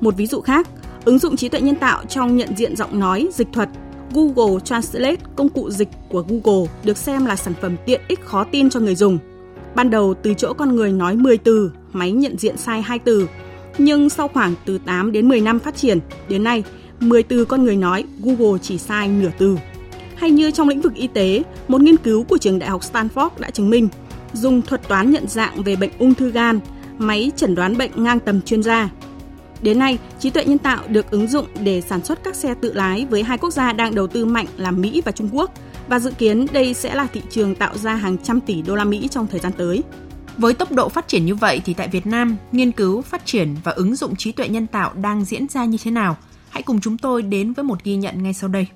Một 0.00 0.16
ví 0.16 0.26
dụ 0.26 0.40
khác, 0.40 0.68
ứng 1.04 1.18
dụng 1.18 1.36
trí 1.36 1.48
tuệ 1.48 1.60
nhân 1.60 1.76
tạo 1.76 2.04
trong 2.08 2.36
nhận 2.36 2.48
diện 2.56 2.76
giọng 2.76 3.00
nói, 3.00 3.28
dịch 3.32 3.48
thuật 3.52 3.68
Google 4.14 4.60
Translate, 4.64 5.16
công 5.36 5.48
cụ 5.48 5.70
dịch 5.70 5.88
của 6.08 6.24
Google, 6.28 6.70
được 6.84 6.96
xem 6.96 7.26
là 7.26 7.36
sản 7.36 7.54
phẩm 7.60 7.76
tiện 7.86 8.00
ích 8.08 8.20
khó 8.20 8.44
tin 8.44 8.70
cho 8.70 8.80
người 8.80 8.94
dùng. 8.94 9.18
Ban 9.74 9.90
đầu 9.90 10.14
từ 10.22 10.34
chỗ 10.34 10.52
con 10.52 10.76
người 10.76 10.92
nói 10.92 11.16
10 11.16 11.38
từ, 11.38 11.72
máy 11.92 12.12
nhận 12.12 12.38
diện 12.38 12.56
sai 12.56 12.82
2 12.82 12.98
từ. 12.98 13.28
Nhưng 13.78 14.10
sau 14.10 14.28
khoảng 14.28 14.54
từ 14.64 14.78
8 14.78 15.12
đến 15.12 15.28
10 15.28 15.40
năm 15.40 15.58
phát 15.58 15.76
triển, 15.76 15.98
đến 16.28 16.44
nay, 16.44 16.64
10 17.00 17.22
từ 17.22 17.44
con 17.44 17.64
người 17.64 17.76
nói, 17.76 18.04
Google 18.22 18.58
chỉ 18.62 18.78
sai 18.78 19.08
nửa 19.08 19.30
từ. 19.38 19.56
Hay 20.14 20.30
như 20.30 20.50
trong 20.50 20.68
lĩnh 20.68 20.80
vực 20.80 20.94
y 20.94 21.06
tế, 21.06 21.42
một 21.68 21.80
nghiên 21.80 21.96
cứu 21.96 22.24
của 22.24 22.38
trường 22.38 22.58
đại 22.58 22.70
học 22.70 22.80
Stanford 22.92 23.30
đã 23.38 23.50
chứng 23.50 23.70
minh, 23.70 23.88
dùng 24.32 24.62
thuật 24.62 24.88
toán 24.88 25.10
nhận 25.10 25.28
dạng 25.28 25.62
về 25.62 25.76
bệnh 25.76 25.90
ung 25.98 26.14
thư 26.14 26.30
gan, 26.30 26.60
máy 26.98 27.32
chẩn 27.36 27.54
đoán 27.54 27.78
bệnh 27.78 27.90
ngang 28.04 28.20
tầm 28.20 28.42
chuyên 28.42 28.62
gia 28.62 28.90
Đến 29.62 29.78
nay, 29.78 29.98
trí 30.18 30.30
tuệ 30.30 30.44
nhân 30.44 30.58
tạo 30.58 30.82
được 30.88 31.10
ứng 31.10 31.26
dụng 31.26 31.46
để 31.62 31.80
sản 31.80 32.04
xuất 32.04 32.24
các 32.24 32.36
xe 32.36 32.54
tự 32.54 32.72
lái 32.72 33.06
với 33.10 33.22
hai 33.22 33.38
quốc 33.38 33.50
gia 33.50 33.72
đang 33.72 33.94
đầu 33.94 34.06
tư 34.06 34.24
mạnh 34.24 34.46
là 34.56 34.70
Mỹ 34.70 35.02
và 35.04 35.12
Trung 35.12 35.28
Quốc 35.32 35.50
và 35.88 35.98
dự 35.98 36.10
kiến 36.10 36.46
đây 36.52 36.74
sẽ 36.74 36.94
là 36.94 37.06
thị 37.12 37.22
trường 37.30 37.54
tạo 37.54 37.78
ra 37.78 37.94
hàng 37.94 38.16
trăm 38.18 38.40
tỷ 38.40 38.62
đô 38.62 38.74
la 38.74 38.84
Mỹ 38.84 39.08
trong 39.10 39.26
thời 39.26 39.40
gian 39.40 39.52
tới. 39.52 39.82
Với 40.36 40.54
tốc 40.54 40.72
độ 40.72 40.88
phát 40.88 41.08
triển 41.08 41.26
như 41.26 41.34
vậy 41.34 41.60
thì 41.64 41.74
tại 41.74 41.88
Việt 41.88 42.06
Nam, 42.06 42.36
nghiên 42.52 42.72
cứu, 42.72 43.02
phát 43.02 43.26
triển 43.26 43.56
và 43.64 43.72
ứng 43.72 43.96
dụng 43.96 44.16
trí 44.16 44.32
tuệ 44.32 44.48
nhân 44.48 44.66
tạo 44.66 44.92
đang 44.94 45.24
diễn 45.24 45.48
ra 45.48 45.64
như 45.64 45.78
thế 45.84 45.90
nào? 45.90 46.16
Hãy 46.48 46.62
cùng 46.62 46.80
chúng 46.80 46.98
tôi 46.98 47.22
đến 47.22 47.52
với 47.52 47.64
một 47.64 47.84
ghi 47.84 47.96
nhận 47.96 48.22
ngay 48.22 48.34
sau 48.34 48.48
đây. 48.48 48.66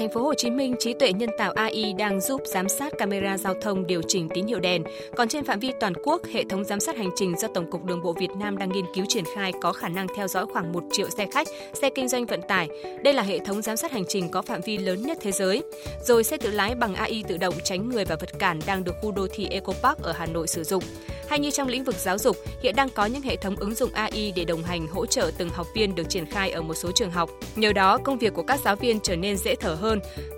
Thành 0.00 0.10
phố 0.10 0.22
Hồ 0.22 0.34
Chí 0.34 0.50
Minh, 0.50 0.74
trí 0.78 0.94
tuệ 0.94 1.12
nhân 1.12 1.30
tạo 1.38 1.52
AI 1.52 1.92
đang 1.98 2.20
giúp 2.20 2.42
giám 2.44 2.68
sát 2.68 2.92
camera 2.98 3.38
giao 3.38 3.54
thông 3.62 3.86
điều 3.86 4.02
chỉnh 4.08 4.28
tín 4.34 4.46
hiệu 4.46 4.60
đèn. 4.60 4.82
Còn 5.16 5.28
trên 5.28 5.44
phạm 5.44 5.58
vi 5.58 5.72
toàn 5.80 5.92
quốc, 6.04 6.22
hệ 6.32 6.44
thống 6.44 6.64
giám 6.64 6.80
sát 6.80 6.96
hành 6.96 7.10
trình 7.16 7.38
do 7.38 7.48
Tổng 7.54 7.70
cục 7.70 7.84
Đường 7.84 8.02
bộ 8.02 8.12
Việt 8.12 8.30
Nam 8.36 8.58
đang 8.58 8.72
nghiên 8.72 8.84
cứu 8.94 9.04
triển 9.08 9.24
khai 9.34 9.52
có 9.60 9.72
khả 9.72 9.88
năng 9.88 10.06
theo 10.16 10.28
dõi 10.28 10.46
khoảng 10.52 10.72
1 10.72 10.84
triệu 10.92 11.10
xe 11.10 11.26
khách, 11.32 11.46
xe 11.72 11.90
kinh 11.90 12.08
doanh 12.08 12.26
vận 12.26 12.40
tải. 12.48 12.68
Đây 13.04 13.14
là 13.14 13.22
hệ 13.22 13.38
thống 13.38 13.62
giám 13.62 13.76
sát 13.76 13.92
hành 13.92 14.04
trình 14.08 14.28
có 14.30 14.42
phạm 14.42 14.60
vi 14.60 14.78
lớn 14.78 15.02
nhất 15.02 15.18
thế 15.20 15.32
giới. 15.32 15.62
Rồi 16.04 16.24
xe 16.24 16.36
tự 16.36 16.50
lái 16.50 16.74
bằng 16.74 16.94
AI 16.94 17.24
tự 17.28 17.36
động 17.36 17.54
tránh 17.64 17.88
người 17.88 18.04
và 18.04 18.16
vật 18.20 18.38
cản 18.38 18.60
đang 18.66 18.84
được 18.84 18.94
khu 19.02 19.12
đô 19.12 19.26
thị 19.32 19.48
Eco 19.50 19.72
Park 19.82 20.02
ở 20.02 20.12
Hà 20.12 20.26
Nội 20.26 20.48
sử 20.48 20.64
dụng. 20.64 20.84
Hay 21.28 21.38
như 21.38 21.50
trong 21.50 21.68
lĩnh 21.68 21.84
vực 21.84 21.94
giáo 21.94 22.18
dục, 22.18 22.36
hiện 22.62 22.76
đang 22.76 22.88
có 22.88 23.06
những 23.06 23.22
hệ 23.22 23.36
thống 23.36 23.56
ứng 23.56 23.74
dụng 23.74 23.90
AI 23.92 24.32
để 24.36 24.44
đồng 24.44 24.62
hành 24.62 24.86
hỗ 24.86 25.06
trợ 25.06 25.30
từng 25.38 25.48
học 25.48 25.66
viên 25.74 25.94
được 25.94 26.08
triển 26.08 26.26
khai 26.26 26.50
ở 26.50 26.62
một 26.62 26.74
số 26.74 26.92
trường 26.92 27.10
học. 27.10 27.30
Nhờ 27.56 27.72
đó, 27.72 27.98
công 27.98 28.18
việc 28.18 28.34
của 28.34 28.42
các 28.42 28.60
giáo 28.64 28.76
viên 28.76 29.00
trở 29.00 29.16
nên 29.16 29.36
dễ 29.36 29.54
thở 29.54 29.74
hơn 29.74 29.89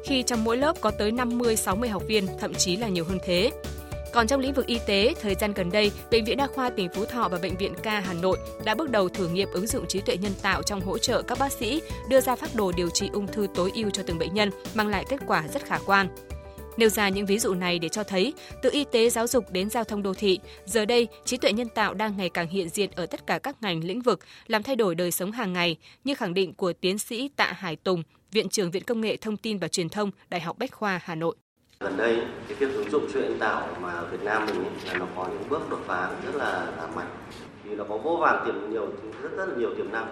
khi 0.05 0.23
trong 0.23 0.45
mỗi 0.45 0.57
lớp 0.57 0.81
có 0.81 0.91
tới 0.91 1.13
50-60 1.13 1.91
học 1.91 2.03
viên, 2.07 2.27
thậm 2.41 2.55
chí 2.55 2.77
là 2.77 2.89
nhiều 2.89 3.05
hơn 3.05 3.19
thế. 3.25 3.51
Còn 4.13 4.27
trong 4.27 4.41
lĩnh 4.41 4.55
vực 4.55 4.67
y 4.67 4.79
tế, 4.87 5.15
thời 5.23 5.35
gian 5.35 5.53
gần 5.53 5.71
đây, 5.71 5.93
Bệnh 6.11 6.25
viện 6.25 6.37
Đa 6.37 6.47
khoa 6.47 6.71
tỉnh 6.71 6.89
Phú 6.95 7.05
Thọ 7.05 7.29
và 7.29 7.39
Bệnh 7.43 7.57
viện 7.57 7.75
K 7.75 7.87
Hà 7.87 8.15
Nội 8.23 8.39
đã 8.65 8.75
bước 8.75 8.91
đầu 8.91 9.09
thử 9.09 9.29
nghiệm 9.29 9.49
ứng 9.53 9.67
dụng 9.67 9.87
trí 9.87 10.01
tuệ 10.01 10.17
nhân 10.17 10.33
tạo 10.43 10.63
trong 10.63 10.81
hỗ 10.81 10.99
trợ 10.99 11.23
các 11.23 11.39
bác 11.39 11.53
sĩ 11.53 11.83
đưa 12.09 12.21
ra 12.21 12.37
phác 12.37 12.55
đồ 12.55 12.73
điều 12.77 12.91
trị 12.91 13.11
ung 13.13 13.27
thư 13.27 13.47
tối 13.55 13.73
ưu 13.75 13.91
cho 13.91 14.03
từng 14.07 14.19
bệnh 14.19 14.35
nhân, 14.35 14.51
mang 14.75 14.89
lại 14.89 15.05
kết 15.09 15.21
quả 15.27 15.45
rất 15.53 15.65
khả 15.65 15.79
quan. 15.87 16.09
Nêu 16.77 16.89
ra 16.89 17.09
những 17.09 17.27
ví 17.27 17.39
dụ 17.39 17.55
này 17.55 17.79
để 17.79 17.89
cho 17.89 18.05
thấy, 18.05 18.33
từ 18.63 18.71
y 18.73 18.85
tế 18.93 19.11
giáo 19.11 19.27
dục 19.27 19.45
đến 19.51 19.71
giao 19.71 19.85
thông 19.85 20.03
đô 20.03 20.15
thị, 20.15 20.39
giờ 20.65 20.85
đây 20.85 21.09
trí 21.25 21.37
tuệ 21.37 21.53
nhân 21.53 21.69
tạo 21.69 21.95
đang 21.95 22.17
ngày 22.17 22.29
càng 22.29 22.49
hiện 22.49 22.69
diện 22.69 22.91
ở 22.97 23.07
tất 23.07 23.27
cả 23.27 23.39
các 23.39 23.57
ngành 23.63 23.85
lĩnh 23.85 24.03
vực, 24.03 24.21
làm 24.47 24.63
thay 24.63 24.77
đổi 24.77 24.95
đời 24.95 25.11
sống 25.11 25.33
hàng 25.33 25.53
ngày, 25.53 25.77
như 26.05 26.15
khẳng 26.15 26.35
định 26.35 26.55
của 26.55 26.73
tiến 26.73 26.99
sĩ 26.99 27.29
Tạ 27.37 27.53
Hải 27.53 27.77
Tùng, 27.77 28.03
Viện 28.33 28.49
trưởng 28.49 28.71
Viện 28.71 28.83
Công 28.85 29.01
nghệ 29.01 29.17
Thông 29.17 29.37
tin 29.37 29.59
và 29.59 29.69
Truyền 29.69 29.89
thông, 29.89 30.11
Đại 30.31 30.41
học 30.41 30.59
Bách 30.59 30.73
khoa 30.73 31.01
Hà 31.05 31.15
Nội. 31.15 31.37
Gần 31.81 31.97
đây, 31.97 32.17
cái 32.49 32.57
việc 32.59 32.75
ứng 32.75 32.91
dụng 32.91 33.07
trí 33.07 33.13
tuệ 33.13 33.23
nhân 33.23 33.39
tạo 33.39 33.69
mà 33.81 34.03
Việt 34.03 34.23
Nam 34.23 34.47
mình 34.47 34.57
ấy, 34.57 34.73
là 34.87 34.95
nó 34.99 35.07
có 35.17 35.29
những 35.29 35.49
bước 35.49 35.71
đột 35.71 35.81
phá 35.87 36.11
rất 36.27 36.35
là, 36.35 36.73
là 36.77 36.87
mạnh. 36.97 37.11
Vì 37.65 37.75
nó 37.75 37.85
có 37.89 37.99
vô 37.99 38.17
vàn 38.17 38.47
tiềm 38.47 38.73
nhiều 38.73 38.87
rất 39.23 39.29
rất 39.37 39.49
là 39.49 39.55
nhiều 39.57 39.75
tiềm 39.77 39.93
năng. 39.93 40.07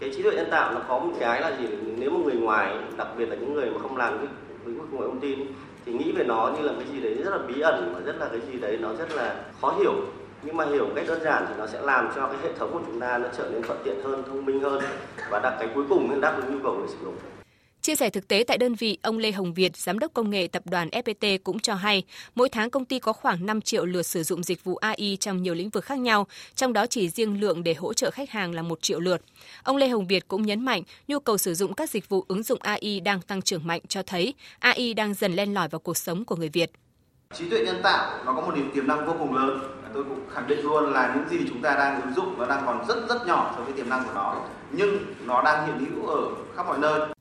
Cái 0.00 0.10
trí 0.16 0.22
tuệ 0.22 0.32
nhân 0.34 0.48
tạo 0.50 0.74
nó 0.74 0.80
có 0.88 0.98
một 0.98 1.12
cái 1.20 1.40
là 1.40 1.56
gì? 1.60 1.66
Nếu 1.96 2.10
mà 2.10 2.18
người 2.24 2.34
ngoài, 2.34 2.76
đặc 2.96 3.08
biệt 3.18 3.26
là 3.26 3.36
những 3.36 3.54
người 3.54 3.70
mà 3.70 3.78
không 3.78 3.96
làm 3.96 4.18
cái 4.18 4.26
lĩnh 4.66 4.78
vực 4.78 4.88
công 4.90 5.00
nghệ 5.00 5.06
thông 5.06 5.20
tin 5.20 5.38
thì 5.86 5.92
nghĩ 5.92 6.12
về 6.12 6.24
nó 6.24 6.52
như 6.56 6.62
là 6.62 6.72
cái 6.78 6.88
gì 6.92 7.00
đấy 7.00 7.14
rất 7.24 7.30
là 7.30 7.38
bí 7.38 7.60
ẩn 7.60 7.92
và 7.94 8.00
rất 8.00 8.16
là 8.18 8.28
cái 8.28 8.40
gì 8.52 8.58
đấy 8.58 8.78
nó 8.80 8.92
rất 8.98 9.12
là 9.14 9.34
khó 9.60 9.74
hiểu. 9.78 9.92
Nhưng 10.42 10.56
mà 10.56 10.64
hiểu 10.64 10.86
cách 10.94 11.04
đơn 11.08 11.22
giản 11.22 11.44
thì 11.48 11.54
nó 11.58 11.66
sẽ 11.66 11.80
làm 11.80 12.10
cho 12.16 12.26
cái 12.26 12.36
hệ 12.42 12.52
thống 12.58 12.72
của 12.72 12.80
chúng 12.86 13.00
ta 13.00 13.18
nó 13.18 13.28
trở 13.36 13.48
nên 13.52 13.62
thuận 13.62 13.78
tiện 13.84 14.02
hơn, 14.04 14.22
thông 14.26 14.44
minh 14.44 14.60
hơn. 14.60 14.82
Và 15.30 15.38
đặt 15.38 15.56
cái 15.58 15.68
cuối 15.74 15.84
cùng, 15.88 16.20
đáp 16.20 16.36
ứng 16.36 16.54
nhu 16.54 16.58
cầu 16.62 16.74
người 16.74 16.88
sử 16.88 16.96
dụng. 17.04 17.14
Chia 17.86 17.96
sẻ 17.96 18.10
thực 18.10 18.28
tế 18.28 18.44
tại 18.46 18.58
đơn 18.58 18.74
vị, 18.74 18.98
ông 19.02 19.18
Lê 19.18 19.32
Hồng 19.32 19.54
Việt, 19.54 19.76
giám 19.76 19.98
đốc 19.98 20.14
công 20.14 20.30
nghệ 20.30 20.48
tập 20.52 20.62
đoàn 20.66 20.88
FPT 20.88 21.38
cũng 21.44 21.58
cho 21.58 21.74
hay, 21.74 22.04
mỗi 22.34 22.48
tháng 22.48 22.70
công 22.70 22.84
ty 22.84 22.98
có 22.98 23.12
khoảng 23.12 23.46
5 23.46 23.60
triệu 23.60 23.84
lượt 23.84 24.02
sử 24.02 24.22
dụng 24.22 24.42
dịch 24.42 24.64
vụ 24.64 24.76
AI 24.76 25.16
trong 25.20 25.42
nhiều 25.42 25.54
lĩnh 25.54 25.70
vực 25.70 25.84
khác 25.84 25.98
nhau, 25.98 26.26
trong 26.54 26.72
đó 26.72 26.86
chỉ 26.86 27.08
riêng 27.08 27.40
lượng 27.40 27.62
để 27.62 27.74
hỗ 27.74 27.92
trợ 27.92 28.10
khách 28.10 28.30
hàng 28.30 28.54
là 28.54 28.62
1 28.62 28.82
triệu 28.82 29.00
lượt. 29.00 29.22
Ông 29.62 29.76
Lê 29.76 29.88
Hồng 29.88 30.06
Việt 30.06 30.28
cũng 30.28 30.42
nhấn 30.42 30.64
mạnh, 30.64 30.82
nhu 31.08 31.18
cầu 31.18 31.38
sử 31.38 31.54
dụng 31.54 31.74
các 31.74 31.90
dịch 31.90 32.08
vụ 32.08 32.24
ứng 32.28 32.42
dụng 32.42 32.58
AI 32.62 33.00
đang 33.00 33.20
tăng 33.20 33.42
trưởng 33.42 33.66
mạnh 33.66 33.80
cho 33.88 34.02
thấy 34.02 34.34
AI 34.58 34.94
đang 34.94 35.14
dần 35.14 35.32
len 35.32 35.54
lỏi 35.54 35.68
vào 35.68 35.78
cuộc 35.78 35.96
sống 35.96 36.24
của 36.24 36.36
người 36.36 36.48
Việt. 36.48 36.70
Trí 37.34 37.50
tuệ 37.50 37.64
nhân 37.64 37.80
tạo 37.82 38.24
nó 38.24 38.32
có 38.32 38.40
một 38.40 38.54
điểm 38.54 38.70
tiềm 38.74 38.86
năng 38.86 39.06
vô 39.06 39.14
cùng 39.18 39.34
lớn. 39.34 39.58
Tôi 39.94 40.04
cũng 40.04 40.20
khẳng 40.34 40.46
định 40.46 40.60
luôn 40.60 40.92
là 40.92 41.14
những 41.14 41.38
gì 41.38 41.46
chúng 41.48 41.62
ta 41.62 41.74
đang 41.74 42.02
ứng 42.02 42.14
dụng 42.14 42.38
nó 42.38 42.46
đang 42.46 42.62
còn 42.66 42.84
rất 42.88 43.08
rất 43.08 43.26
nhỏ 43.26 43.54
so 43.56 43.64
với 43.64 43.72
tiềm 43.72 43.88
năng 43.88 44.04
của 44.04 44.14
nó, 44.14 44.42
nhưng 44.72 44.98
nó 45.26 45.42
đang 45.42 45.66
hiện 45.66 45.90
hữu 45.90 46.06
ở 46.06 46.30
khắp 46.56 46.66
mọi 46.66 46.78
nơi. 46.78 47.15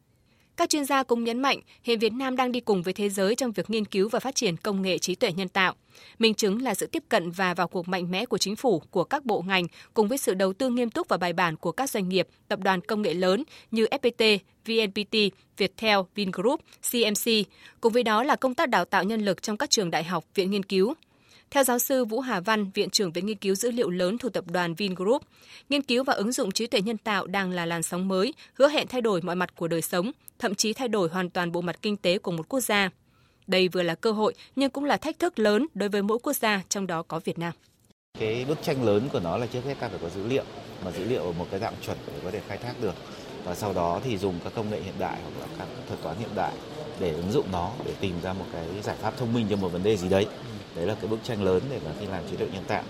Các 0.58 0.70
chuyên 0.70 0.86
gia 0.86 1.04
cũng 1.04 1.24
nhấn 1.24 1.42
mạnh, 1.42 1.60
hiện 1.84 2.00
Việt 2.00 2.14
Nam 2.14 2.36
đang 2.36 2.52
đi 2.52 2.60
cùng 2.60 2.82
với 2.82 2.94
thế 2.94 3.10
giới 3.10 3.36
trong 3.36 3.52
việc 3.52 3.70
nghiên 3.70 3.86
cứu 3.86 4.10
và 4.10 4.20
phát 4.20 4.36
triển 4.36 4.58
công 4.58 4.82
nghệ 4.82 4.98
trí 4.98 5.16
tuệ 5.16 5.32
nhân 5.32 5.48
tạo. 5.48 5.74
Minh 6.20 6.34
chứng 6.34 6.62
là 6.62 6.74
sự 6.74 6.88
tiếp 6.88 7.04
cận 7.10 7.32
và 7.32 7.54
vào 7.54 7.68
cuộc 7.68 7.88
mạnh 7.88 8.12
mẽ 8.12 8.26
của 8.26 8.38
chính 8.38 8.56
phủ, 8.56 8.82
của 8.92 9.04
các 9.04 9.26
bộ 9.26 9.42
ngành 9.48 9.66
cùng 9.94 10.08
với 10.08 10.18
sự 10.18 10.34
đầu 10.34 10.54
tư 10.54 10.70
nghiêm 10.70 10.90
túc 10.90 11.08
và 11.10 11.18
bài 11.18 11.34
bản 11.34 11.56
của 11.58 11.72
các 11.72 11.90
doanh 11.90 12.10
nghiệp, 12.10 12.28
tập 12.48 12.60
đoàn 12.60 12.82
công 12.82 13.02
nghệ 13.02 13.14
lớn 13.14 13.44
như 13.72 13.86
FPT, 13.86 14.38
VNPT, 14.66 15.38
Viettel, 15.58 16.00
Vingroup, 16.16 16.62
CMC. 16.92 17.32
Cùng 17.82 17.94
với 17.94 18.04
đó 18.04 18.24
là 18.24 18.36
công 18.36 18.56
tác 18.56 18.70
đào 18.70 18.86
tạo 18.86 19.04
nhân 19.04 19.26
lực 19.26 19.42
trong 19.42 19.58
các 19.58 19.70
trường 19.70 19.92
đại 19.92 20.04
học, 20.04 20.26
viện 20.36 20.52
nghiên 20.52 20.64
cứu. 20.64 20.94
Theo 21.56 21.64
giáo 21.64 21.80
sư 21.80 22.06
Vũ 22.06 22.20
Hà 22.20 22.40
Văn, 22.40 22.72
Viện 22.74 22.90
trưởng 22.90 23.12
Viện 23.12 23.26
Nghiên 23.26 23.38
cứu 23.38 23.56
Dữ 23.56 23.72
liệu 23.72 23.90
lớn 23.90 24.18
thuộc 24.18 24.34
tập 24.34 24.44
đoàn 24.48 24.74
Vingroup, 24.74 25.22
nghiên 25.70 25.82
cứu 25.82 26.04
và 26.04 26.14
ứng 26.14 26.32
dụng 26.32 26.52
trí 26.52 26.68
tuệ 26.68 26.82
nhân 26.82 26.98
tạo 26.98 27.28
đang 27.28 27.52
là 27.52 27.66
làn 27.66 27.84
sóng 27.84 28.08
mới, 28.08 28.34
hứa 28.54 28.70
hẹn 28.70 28.88
thay 28.88 29.02
đổi 29.02 29.22
mọi 29.22 29.36
mặt 29.36 29.56
của 29.56 29.68
đời 29.68 29.82
sống, 29.82 30.12
thậm 30.40 30.56
chí 30.56 30.74
thay 30.74 30.88
đổi 30.88 31.10
hoàn 31.10 31.30
toàn 31.30 31.52
bộ 31.52 31.62
mặt 31.62 31.76
kinh 31.82 31.98
tế 31.98 32.18
của 32.18 32.32
một 32.32 32.50
quốc 32.50 32.60
gia. 32.60 32.90
Đây 33.48 33.68
vừa 33.68 33.82
là 33.82 33.96
cơ 33.96 34.12
hội 34.12 34.34
nhưng 34.56 34.70
cũng 34.70 34.84
là 34.84 34.98
thách 34.98 35.20
thức 35.20 35.40
lớn 35.40 35.68
đối 35.74 35.90
với 35.90 36.02
mỗi 36.02 36.20
quốc 36.24 36.36
gia, 36.36 36.62
trong 36.70 36.88
đó 36.88 37.04
có 37.04 37.20
Việt 37.20 37.40
Nam. 37.40 37.54
Cái 38.20 38.46
bức 38.48 38.58
tranh 38.64 38.84
lớn 38.86 39.10
của 39.14 39.20
nó 39.20 39.38
là 39.38 39.48
trước 39.48 39.62
hết 39.66 39.76
ta 39.80 39.90
phải 39.90 40.00
có 40.02 40.10
dữ 40.10 40.28
liệu, 40.28 40.44
mà 40.86 40.92
dữ 40.92 41.04
liệu 41.04 41.24
ở 41.24 41.32
một 41.32 41.48
cái 41.52 41.60
dạng 41.60 41.76
chuẩn 41.86 41.98
để 42.08 42.14
có 42.24 42.32
thể 42.32 42.42
khai 42.48 42.58
thác 42.58 42.74
được. 42.82 42.96
Và 43.44 43.56
sau 43.56 43.74
đó 43.74 44.00
thì 44.04 44.18
dùng 44.18 44.40
các 44.44 44.54
công 44.56 44.72
nghệ 44.72 44.82
hiện 44.82 44.96
đại 45.00 45.18
hoặc 45.24 45.40
là 45.40 45.56
các 45.60 45.68
thuật 45.88 46.02
toán 46.04 46.18
hiện 46.20 46.30
đại 46.36 46.54
để 47.00 47.12
ứng 47.12 47.32
dụng 47.32 47.46
nó 47.52 47.72
để 47.86 47.94
tìm 48.00 48.14
ra 48.24 48.34
một 48.34 48.46
cái 48.54 48.66
giải 48.84 48.96
pháp 49.02 49.18
thông 49.18 49.34
minh 49.34 49.48
cho 49.50 49.56
một 49.56 49.70
vấn 49.70 49.84
đề 49.84 49.98
gì 49.98 50.10
đấy. 50.10 50.28
Đấy 50.76 50.86
là 50.86 50.96
cái 51.02 51.08
bức 51.08 51.20
tranh 51.24 51.44
lớn 51.44 51.64
để 51.70 51.80
mà 51.86 51.92
khi 52.00 52.06
làm 52.06 52.24
trí 52.30 52.36
tuệ 52.36 52.48
nhân 52.54 52.64
tạo. 52.68 52.84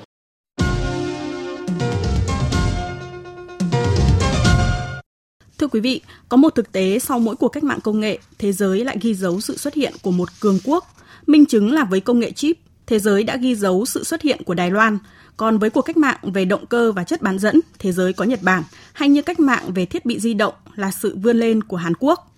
Thưa 5.58 5.68
quý 5.68 5.80
vị, 5.80 6.02
có 6.30 6.38
một 6.38 6.56
thực 6.56 6.72
tế 6.72 7.00
sau 7.00 7.20
mỗi 7.20 7.36
cuộc 7.36 7.48
cách 7.48 7.64
mạng 7.64 7.80
công 7.84 8.00
nghệ, 8.00 8.20
thế 8.38 8.52
giới 8.52 8.86
lại 8.86 8.98
ghi 9.02 9.14
dấu 9.14 9.42
sự 9.42 9.58
xuất 9.58 9.74
hiện 9.74 9.94
của 10.02 10.12
một 10.12 10.30
cường 10.40 10.60
quốc. 10.64 10.86
Minh 11.28 11.46
chứng 11.46 11.72
là 11.72 11.84
với 11.84 12.00
công 12.00 12.20
nghệ 12.20 12.32
chip, 12.32 12.58
thế 12.88 13.00
giới 13.00 13.24
đã 13.24 13.38
ghi 13.38 13.56
dấu 13.56 13.86
sự 13.86 14.04
xuất 14.04 14.22
hiện 14.22 14.44
của 14.44 14.54
Đài 14.54 14.72
Loan. 14.72 14.98
Còn 15.38 15.58
với 15.58 15.70
cuộc 15.70 15.82
cách 15.82 15.98
mạng 15.98 16.18
về 16.22 16.46
động 16.46 16.66
cơ 16.66 16.92
và 16.92 17.04
chất 17.04 17.22
bán 17.22 17.40
dẫn, 17.40 17.60
thế 17.80 17.92
giới 17.92 18.14
có 18.14 18.26
Nhật 18.26 18.40
Bản, 18.42 18.64
hay 18.94 19.10
như 19.10 19.22
cách 19.22 19.40
mạng 19.40 19.64
về 19.76 19.86
thiết 19.86 20.06
bị 20.06 20.20
di 20.20 20.34
động 20.34 20.54
là 20.76 20.92
sự 20.92 21.18
vươn 21.18 21.38
lên 21.38 21.64
của 21.64 21.78
Hàn 21.78 21.94
Quốc. 22.00 22.35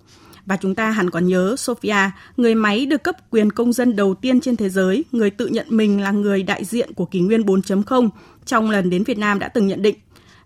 Và 0.48 0.58
chúng 0.58 0.76
ta 0.76 0.92
hẳn 0.92 1.10
còn 1.10 1.28
nhớ 1.28 1.56
Sophia, 1.58 2.12
người 2.38 2.56
máy 2.56 2.86
được 2.86 3.04
cấp 3.04 3.16
quyền 3.30 3.52
công 3.52 3.74
dân 3.74 3.96
đầu 3.96 4.14
tiên 4.14 4.42
trên 4.42 4.56
thế 4.56 4.70
giới, 4.70 5.04
người 5.12 5.30
tự 5.30 5.48
nhận 5.48 5.66
mình 5.70 6.02
là 6.02 6.12
người 6.12 6.44
đại 6.44 6.66
diện 6.66 6.94
của 6.94 7.06
kỷ 7.06 7.20
nguyên 7.20 7.42
4.0, 7.42 8.10
trong 8.46 8.70
lần 8.70 8.90
đến 8.90 9.04
Việt 9.04 9.18
Nam 9.18 9.40
đã 9.40 9.48
từng 9.48 9.68
nhận 9.68 9.82
định 9.82 9.96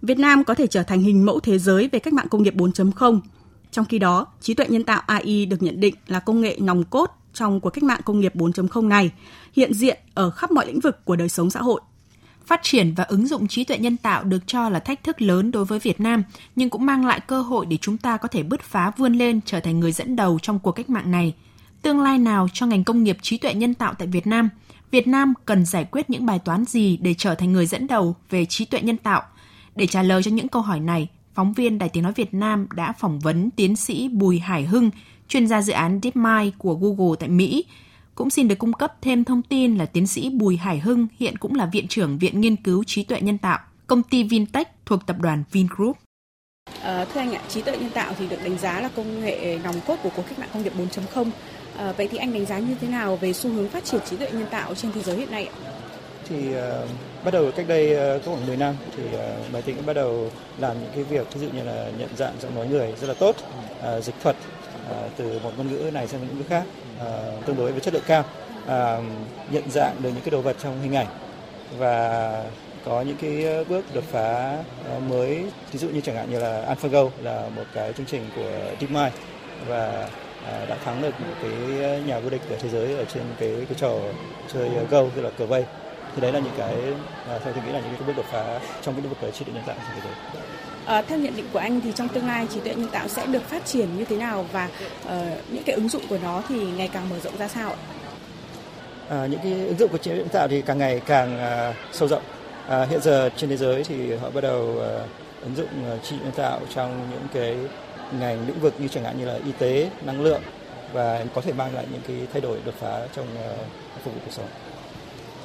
Việt 0.01 0.19
Nam 0.19 0.43
có 0.43 0.53
thể 0.53 0.67
trở 0.67 0.83
thành 0.83 1.01
hình 1.01 1.25
mẫu 1.25 1.39
thế 1.39 1.59
giới 1.59 1.89
về 1.91 1.99
cách 1.99 2.13
mạng 2.13 2.27
công 2.29 2.43
nghiệp 2.43 2.55
4.0. 2.55 3.19
Trong 3.71 3.85
khi 3.85 3.99
đó, 3.99 4.27
trí 4.41 4.53
tuệ 4.53 4.67
nhân 4.69 4.83
tạo 4.83 5.01
AI 5.05 5.45
được 5.45 5.63
nhận 5.63 5.79
định 5.79 5.95
là 6.07 6.19
công 6.19 6.41
nghệ 6.41 6.57
nòng 6.61 6.83
cốt 6.83 7.09
trong 7.33 7.59
cuộc 7.59 7.69
cách 7.69 7.83
mạng 7.83 8.01
công 8.05 8.19
nghiệp 8.19 8.35
4.0 8.35 8.87
này, 8.87 9.11
hiện 9.53 9.73
diện 9.73 9.99
ở 10.13 10.29
khắp 10.29 10.51
mọi 10.51 10.67
lĩnh 10.67 10.79
vực 10.79 11.05
của 11.05 11.15
đời 11.15 11.29
sống 11.29 11.49
xã 11.49 11.61
hội. 11.61 11.81
Phát 12.51 12.63
triển 12.63 12.93
và 12.93 13.03
ứng 13.03 13.27
dụng 13.27 13.47
trí 13.47 13.63
tuệ 13.63 13.77
nhân 13.77 13.97
tạo 13.97 14.23
được 14.23 14.47
cho 14.47 14.69
là 14.69 14.79
thách 14.79 15.03
thức 15.03 15.21
lớn 15.21 15.51
đối 15.51 15.65
với 15.65 15.79
Việt 15.79 15.99
Nam, 15.99 16.23
nhưng 16.55 16.69
cũng 16.69 16.85
mang 16.85 17.05
lại 17.05 17.19
cơ 17.19 17.41
hội 17.41 17.65
để 17.65 17.77
chúng 17.77 17.97
ta 17.97 18.17
có 18.17 18.27
thể 18.27 18.43
bứt 18.43 18.61
phá 18.61 18.91
vươn 18.97 19.13
lên 19.13 19.39
trở 19.45 19.59
thành 19.59 19.79
người 19.79 19.91
dẫn 19.91 20.15
đầu 20.15 20.39
trong 20.41 20.59
cuộc 20.59 20.71
cách 20.71 20.89
mạng 20.89 21.11
này. 21.11 21.33
Tương 21.81 22.01
lai 22.01 22.17
nào 22.17 22.47
cho 22.53 22.65
ngành 22.65 22.83
công 22.83 23.03
nghiệp 23.03 23.17
trí 23.21 23.37
tuệ 23.37 23.53
nhân 23.53 23.73
tạo 23.73 23.93
tại 23.93 24.07
Việt 24.07 24.27
Nam? 24.27 24.49
Việt 24.91 25.07
Nam 25.07 25.33
cần 25.45 25.65
giải 25.65 25.85
quyết 25.91 26.09
những 26.09 26.25
bài 26.25 26.39
toán 26.39 26.65
gì 26.65 26.97
để 26.97 27.13
trở 27.17 27.35
thành 27.35 27.51
người 27.51 27.65
dẫn 27.65 27.87
đầu 27.87 28.15
về 28.29 28.45
trí 28.45 28.65
tuệ 28.65 28.81
nhân 28.81 28.97
tạo? 28.97 29.23
Để 29.75 29.87
trả 29.87 30.03
lời 30.03 30.23
cho 30.23 30.31
những 30.31 30.47
câu 30.47 30.61
hỏi 30.61 30.79
này, 30.79 31.07
phóng 31.33 31.53
viên 31.53 31.77
Đài 31.77 31.89
Tiếng 31.89 32.03
Nói 32.03 32.13
Việt 32.15 32.33
Nam 32.33 32.67
đã 32.75 32.93
phỏng 32.99 33.19
vấn 33.19 33.49
tiến 33.51 33.75
sĩ 33.75 34.09
Bùi 34.09 34.39
Hải 34.39 34.63
Hưng, 34.63 34.89
chuyên 35.27 35.47
gia 35.47 35.61
dự 35.61 35.73
án 35.73 35.99
DeepMind 36.03 36.53
của 36.57 36.73
Google 36.73 37.15
tại 37.19 37.29
Mỹ. 37.29 37.65
Cũng 38.21 38.29
xin 38.29 38.47
được 38.47 38.59
cung 38.59 38.73
cấp 38.73 38.93
thêm 39.01 39.23
thông 39.23 39.41
tin 39.41 39.77
là 39.77 39.85
tiến 39.85 40.07
sĩ 40.07 40.29
Bùi 40.29 40.57
Hải 40.57 40.79
Hưng 40.79 41.07
hiện 41.19 41.37
cũng 41.37 41.55
là 41.55 41.65
Viện 41.65 41.87
trưởng 41.87 42.17
Viện 42.17 42.41
Nghiên 42.41 42.55
cứu 42.55 42.83
Trí 42.83 43.03
tuệ 43.03 43.21
Nhân 43.21 43.37
tạo, 43.37 43.59
công 43.87 44.03
ty 44.03 44.23
Vintech 44.23 44.67
thuộc 44.85 44.99
tập 45.07 45.15
đoàn 45.19 45.43
Vingroup. 45.51 45.97
À, 46.81 47.05
thưa 47.13 47.19
anh 47.19 47.33
ạ, 47.33 47.41
trí 47.49 47.61
tuệ 47.61 47.77
nhân 47.77 47.89
tạo 47.89 48.13
thì 48.19 48.27
được 48.27 48.37
đánh 48.43 48.57
giá 48.57 48.81
là 48.81 48.89
công 48.95 49.21
nghệ 49.21 49.59
nòng 49.63 49.75
cốt 49.87 49.95
của 50.03 50.09
cuộc 50.15 50.23
cách 50.29 50.39
mạng 50.39 50.49
công 50.53 50.63
nghiệp 50.63 50.73
4.0. 50.77 51.29
À, 51.77 51.93
vậy 51.97 52.07
thì 52.11 52.17
anh 52.17 52.33
đánh 52.33 52.45
giá 52.45 52.59
như 52.59 52.75
thế 52.81 52.87
nào 52.87 53.15
về 53.15 53.33
xu 53.33 53.49
hướng 53.49 53.69
phát 53.69 53.85
triển 53.85 54.01
trí 54.09 54.17
tuệ 54.17 54.31
nhân 54.31 54.47
tạo 54.51 54.75
trên 54.75 54.91
thế 54.91 55.01
giới 55.01 55.17
hiện 55.17 55.31
nay 55.31 55.45
ạ? 55.45 55.55
Thì 56.29 56.49
uh, 56.49 56.89
bắt 57.25 57.31
đầu 57.31 57.51
cách 57.55 57.65
đây 57.67 58.15
uh, 58.15 58.25
có 58.25 58.31
khoảng 58.31 58.47
10 58.47 58.57
năm 58.57 58.75
thì 58.97 59.03
uh, 59.03 59.53
máy 59.53 59.61
tính 59.61 59.75
bắt 59.85 59.93
đầu 59.93 60.31
làm 60.57 60.81
những 60.81 60.91
cái 60.95 61.03
việc 61.03 61.33
ví 61.33 61.41
dụ 61.41 61.47
như 61.53 61.63
là 61.63 61.91
nhận 61.99 62.09
dạng 62.17 62.33
giọng 62.41 62.55
nói 62.55 62.67
người 62.67 62.93
rất 63.01 63.07
là 63.07 63.13
tốt, 63.13 63.35
uh, 63.79 64.03
dịch 64.03 64.15
thuật 64.23 64.35
À, 64.89 65.09
từ 65.17 65.39
một 65.43 65.51
ngôn 65.57 65.69
ngữ 65.69 65.91
này 65.93 66.07
sang 66.07 66.27
ngôn 66.27 66.37
ngữ 66.37 66.43
khác 66.49 66.63
à, 66.99 67.07
tương 67.45 67.57
đối 67.57 67.71
với 67.71 67.81
chất 67.81 67.93
lượng 67.93 68.03
cao, 68.07 68.25
à, 68.67 68.97
nhận 69.51 69.71
dạng 69.71 69.95
được 70.03 70.09
những 70.09 70.21
cái 70.23 70.31
đồ 70.31 70.41
vật 70.41 70.55
trong 70.63 70.81
hình 70.81 70.95
ảnh 70.95 71.07
và 71.77 72.43
có 72.85 73.01
những 73.01 73.17
cái 73.17 73.65
bước 73.69 73.85
đột 73.93 74.03
phá 74.11 74.57
mới 75.09 75.45
ví 75.71 75.79
dụ 75.79 75.89
như 75.89 76.01
chẳng 76.01 76.15
hạn 76.15 76.31
như 76.31 76.39
là 76.39 76.61
AlphaGo 76.61 77.03
là 77.21 77.49
một 77.55 77.63
cái 77.73 77.93
chương 77.93 78.05
trình 78.05 78.29
của 78.35 78.51
DeepMind 78.79 79.13
và 79.67 80.09
đã 80.69 80.77
thắng 80.85 81.01
được 81.01 81.19
một 81.19 81.33
cái 81.41 81.51
nhà 82.05 82.19
vô 82.19 82.29
địch 82.29 82.41
ở 82.49 82.55
thế 82.59 82.69
giới 82.69 82.97
ở 82.97 83.05
trên 83.05 83.23
cái 83.39 83.49
cái 83.69 83.77
trò 83.77 83.97
chơi 84.53 84.69
Go 84.89 85.03
tức 85.15 85.21
là 85.21 85.29
cờ 85.29 85.45
vây 85.45 85.65
thì 86.15 86.21
đấy 86.21 86.31
là 86.31 86.39
những 86.39 86.53
cái 86.57 86.75
theo 87.27 87.53
tôi 87.53 87.63
nghĩ 87.65 87.71
là 87.71 87.79
những 87.79 87.93
cái 87.99 88.07
bước 88.07 88.13
đột 88.17 88.25
phá 88.31 88.59
trong 88.81 88.95
cái 88.95 89.03
lĩnh 89.03 89.13
vực 89.13 89.33
trí 89.33 89.45
tuệ 89.45 89.53
nhân 89.53 89.63
tạo 89.67 89.75
trên 89.79 89.95
thế 89.95 90.09
giới. 90.09 90.41
À, 90.91 91.01
theo 91.01 91.19
nhận 91.19 91.35
định 91.35 91.45
của 91.53 91.59
anh 91.59 91.81
thì 91.81 91.91
trong 91.95 92.07
tương 92.07 92.27
lai 92.27 92.47
trí 92.53 92.59
tuệ 92.59 92.75
nhân 92.75 92.87
tạo 92.91 93.07
sẽ 93.07 93.25
được 93.25 93.43
phát 93.43 93.65
triển 93.65 93.97
như 93.97 94.05
thế 94.05 94.17
nào 94.17 94.45
và 94.51 94.69
uh, 95.05 95.11
những 95.49 95.63
cái 95.63 95.75
ứng 95.75 95.89
dụng 95.89 96.01
của 96.09 96.17
nó 96.23 96.43
thì 96.49 96.55
ngày 96.55 96.89
càng 96.93 97.09
mở 97.09 97.15
rộng 97.23 97.37
ra 97.37 97.47
sao 97.47 97.69
ạ? 97.69 97.77
À, 99.09 99.25
những 99.25 99.39
cái 99.43 99.51
ứng 99.51 99.77
dụng 99.77 99.91
của 99.91 99.97
trí 99.97 100.11
tuệ 100.11 100.17
nhân 100.17 100.29
tạo 100.29 100.47
thì 100.47 100.61
càng 100.61 100.77
ngày 100.77 101.01
càng 101.05 101.35
uh, 101.69 101.75
sâu 101.91 102.07
rộng. 102.07 102.21
À, 102.67 102.85
hiện 102.89 103.01
giờ 103.01 103.29
trên 103.37 103.49
thế 103.49 103.57
giới 103.57 103.83
thì 103.83 104.15
họ 104.15 104.29
bắt 104.29 104.41
đầu 104.41 104.61
uh, 104.61 105.43
ứng 105.43 105.55
dụng 105.55 105.67
uh, 105.67 106.03
trí 106.03 106.15
tuệ 106.15 106.23
nhân 106.23 106.33
tạo 106.35 106.59
trong 106.75 107.07
những 107.11 107.27
cái 107.33 107.55
ngành 108.19 108.47
lĩnh 108.47 108.59
vực 108.59 108.73
như 108.79 108.87
chẳng 108.87 109.03
hạn 109.03 109.19
như 109.19 109.25
là 109.25 109.39
y 109.45 109.51
tế, 109.51 109.89
năng 110.05 110.21
lượng 110.21 110.41
và 110.93 111.25
có 111.33 111.41
thể 111.41 111.53
mang 111.53 111.75
lại 111.75 111.85
những 111.91 112.01
cái 112.07 112.17
thay 112.33 112.41
đổi 112.41 112.59
đột 112.65 112.75
phá 112.79 113.07
trong 113.15 113.25
uh, 113.51 113.57
phục 114.03 114.13
vụ 114.13 114.19
cuộc 114.25 114.31
sống. 114.31 114.47